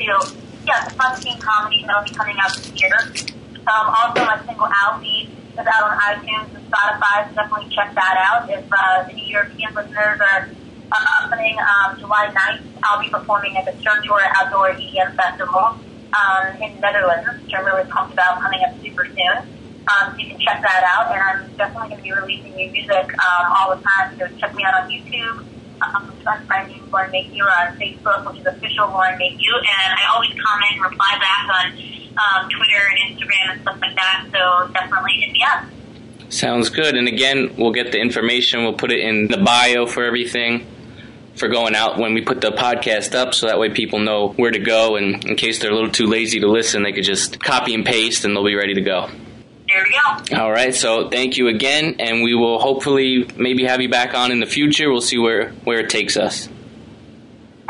so, 0.01 0.35
yeah, 0.65 0.83
it's 0.83 0.93
a 0.93 0.95
fun 0.97 1.19
teen 1.21 1.39
comedy 1.39 1.83
that'll 1.85 2.03
be 2.03 2.09
coming 2.09 2.35
out 2.41 2.55
this 2.57 2.71
year. 2.81 2.97
Um, 3.69 3.93
also, 3.93 4.25
my 4.25 4.41
single 4.45 4.67
Alfie 4.67 5.29
is 5.53 5.59
out 5.59 5.83
on 5.85 5.97
iTunes 5.99 6.55
and 6.55 6.65
Spotify, 6.71 7.29
so 7.29 7.35
definitely 7.35 7.69
check 7.75 7.93
that 7.93 8.17
out. 8.17 8.49
If 8.49 8.65
uh, 8.71 9.05
any 9.09 9.29
European 9.29 9.73
listeners 9.75 10.19
are 10.19 10.49
uh, 10.91 11.25
opening 11.25 11.57
um, 11.59 11.97
July 11.99 12.27
9th, 12.27 12.61
I'll 12.83 13.01
be 13.01 13.09
performing 13.09 13.57
at 13.57 13.65
the 13.65 13.71
Sturgeoor 13.83 14.21
Outdoor 14.35 14.71
EDM 14.71 15.15
Festival 15.15 15.79
um, 16.13 16.61
in 16.61 16.79
Netherlands, 16.79 17.27
which 17.43 17.53
I'm 17.53 17.65
really 17.65 17.89
pumped 17.89 18.13
about 18.13 18.41
coming 18.41 18.61
up 18.67 18.75
super 18.81 19.05
soon. 19.05 19.37
Um, 19.87 20.13
so 20.13 20.17
you 20.17 20.27
can 20.27 20.39
check 20.39 20.61
that 20.61 20.83
out, 20.85 21.11
and 21.11 21.21
I'm 21.21 21.55
definitely 21.57 21.89
going 21.89 21.97
to 21.97 22.03
be 22.03 22.13
releasing 22.13 22.55
new 22.55 22.71
music 22.71 23.13
um, 23.17 23.45
all 23.49 23.75
the 23.75 23.81
time. 23.81 24.17
So 24.17 24.27
check 24.37 24.53
me 24.55 24.63
out 24.63 24.83
on 24.83 24.89
YouTube. 24.89 25.45
Um, 25.81 26.13
trust 26.21 26.47
my 26.47 26.67
name 26.67 26.87
Lauren 26.91 27.09
Mayhew 27.09 27.43
on 27.43 27.75
Facebook, 27.77 28.29
which 28.29 28.41
is 28.41 28.45
official 28.45 28.87
Lauren 28.89 29.17
Mayhew, 29.17 29.55
and 29.55 29.93
I 29.97 30.13
always 30.13 30.29
comment 30.29 30.73
and 30.73 30.81
reply 30.83 31.17
back 31.17 31.47
on 31.49 31.71
um, 32.21 32.49
Twitter 32.49 32.81
and 32.91 33.17
Instagram 33.17 33.53
and 33.53 33.61
stuff 33.61 33.79
like 33.81 33.95
that. 33.95 34.27
So 34.31 34.71
definitely 34.73 35.13
hit 35.13 35.31
me 35.31 35.43
up. 35.55 35.65
Sounds 36.31 36.69
good. 36.69 36.95
And 36.95 37.07
again, 37.07 37.55
we'll 37.57 37.73
get 37.73 37.91
the 37.91 37.99
information. 37.99 38.63
We'll 38.63 38.73
put 38.73 38.91
it 38.91 38.99
in 38.99 39.27
the 39.29 39.37
bio 39.37 39.87
for 39.87 40.03
everything 40.03 40.67
for 41.35 41.47
going 41.47 41.75
out 41.75 41.97
when 41.97 42.13
we 42.13 42.21
put 42.21 42.41
the 42.41 42.51
podcast 42.51 43.15
up, 43.15 43.33
so 43.33 43.47
that 43.47 43.59
way 43.59 43.69
people 43.69 43.99
know 43.99 44.29
where 44.29 44.51
to 44.51 44.59
go. 44.59 44.95
And 44.95 45.23
in 45.25 45.35
case 45.35 45.59
they're 45.59 45.71
a 45.71 45.73
little 45.73 45.91
too 45.91 46.07
lazy 46.07 46.39
to 46.41 46.47
listen, 46.47 46.83
they 46.83 46.91
could 46.91 47.03
just 47.03 47.39
copy 47.39 47.73
and 47.73 47.85
paste, 47.85 48.25
and 48.25 48.35
they'll 48.35 48.45
be 48.45 48.55
ready 48.55 48.73
to 48.75 48.81
go. 48.81 49.09
There 49.67 49.83
we 49.83 50.27
go. 50.29 50.41
All 50.43 50.51
right. 50.51 50.75
So 50.75 51.09
thank 51.09 51.37
you 51.37 51.47
again, 51.47 51.95
and 51.99 52.23
we 52.23 52.35
will 52.35 52.59
hopefully 52.59 53.25
maybe 53.37 53.63
have 53.63 53.79
you 53.81 53.89
back 53.89 54.13
on 54.13 54.31
in 54.31 54.39
the 54.39 54.45
future. 54.45 54.91
We'll 54.91 55.01
see 55.01 55.17
where 55.17 55.51
where 55.63 55.79
it 55.79 55.89
takes 55.89 56.17
us. 56.17 56.49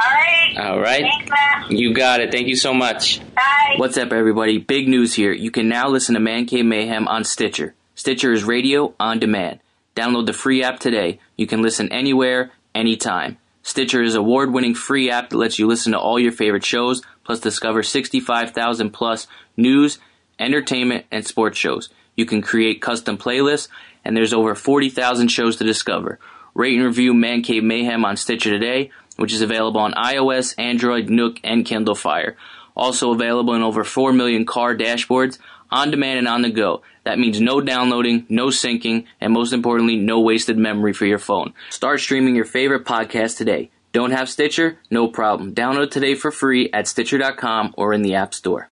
All 0.03 0.11
right. 0.11 0.57
All 0.57 0.79
right. 0.79 1.01
Thanks, 1.03 1.29
Matt. 1.29 1.71
You 1.71 1.93
got 1.93 2.21
it. 2.21 2.31
Thank 2.31 2.47
you 2.47 2.55
so 2.55 2.73
much. 2.73 3.19
Bye. 3.35 3.75
What's 3.77 3.97
up, 3.97 4.11
everybody? 4.11 4.57
Big 4.57 4.87
news 4.87 5.13
here. 5.13 5.31
You 5.31 5.51
can 5.51 5.69
now 5.69 5.89
listen 5.89 6.15
to 6.15 6.19
Man 6.19 6.47
Cave 6.47 6.65
Mayhem 6.65 7.07
on 7.07 7.23
Stitcher. 7.23 7.75
Stitcher 7.93 8.33
is 8.33 8.43
radio 8.43 8.95
on 8.99 9.19
demand. 9.19 9.59
Download 9.95 10.25
the 10.25 10.33
free 10.33 10.63
app 10.63 10.79
today. 10.79 11.19
You 11.37 11.45
can 11.45 11.61
listen 11.61 11.91
anywhere, 11.91 12.51
anytime. 12.73 13.37
Stitcher 13.71 14.03
is 14.03 14.15
award 14.15 14.51
winning 14.51 14.75
free 14.75 15.09
app 15.09 15.29
that 15.29 15.37
lets 15.37 15.57
you 15.57 15.65
listen 15.65 15.93
to 15.93 15.97
all 15.97 16.19
your 16.19 16.33
favorite 16.33 16.65
shows, 16.65 17.01
plus 17.23 17.39
discover 17.39 17.83
65,000 17.83 18.89
plus 18.89 19.27
news, 19.55 19.97
entertainment, 20.37 21.05
and 21.09 21.25
sports 21.25 21.57
shows. 21.57 21.87
You 22.13 22.25
can 22.25 22.41
create 22.41 22.81
custom 22.81 23.17
playlists, 23.17 23.69
and 24.03 24.13
there's 24.13 24.33
over 24.33 24.55
40,000 24.55 25.29
shows 25.29 25.55
to 25.55 25.63
discover. 25.63 26.19
Rate 26.53 26.75
and 26.75 26.83
review 26.83 27.13
Man 27.13 27.43
Cave 27.43 27.63
Mayhem 27.63 28.03
on 28.03 28.17
Stitcher 28.17 28.49
today, 28.49 28.91
which 29.15 29.31
is 29.31 29.41
available 29.41 29.79
on 29.79 29.93
iOS, 29.93 30.53
Android, 30.57 31.09
Nook, 31.09 31.39
and 31.41 31.65
Kindle 31.65 31.95
Fire. 31.95 32.35
Also 32.75 33.13
available 33.13 33.53
in 33.53 33.61
over 33.61 33.85
4 33.85 34.11
million 34.11 34.43
car 34.43 34.75
dashboards, 34.75 35.39
on 35.71 35.91
demand 35.91 36.19
and 36.19 36.27
on 36.27 36.41
the 36.41 36.49
go. 36.49 36.81
That 37.03 37.19
means 37.19 37.39
no 37.39 37.61
downloading, 37.61 38.25
no 38.29 38.47
syncing, 38.47 39.05
and 39.19 39.33
most 39.33 39.53
importantly, 39.53 39.95
no 39.95 40.19
wasted 40.19 40.57
memory 40.57 40.93
for 40.93 41.05
your 41.05 41.19
phone. 41.19 41.53
Start 41.69 41.99
streaming 41.99 42.35
your 42.35 42.45
favorite 42.45 42.85
podcast 42.85 43.37
today. 43.37 43.71
Don't 43.93 44.11
have 44.11 44.29
Stitcher? 44.29 44.77
No 44.89 45.07
problem. 45.07 45.53
Download 45.53 45.89
today 45.89 46.15
for 46.15 46.31
free 46.31 46.69
at 46.71 46.87
Stitcher.com 46.87 47.73
or 47.77 47.93
in 47.93 48.01
the 48.03 48.15
App 48.15 48.33
Store. 48.33 48.69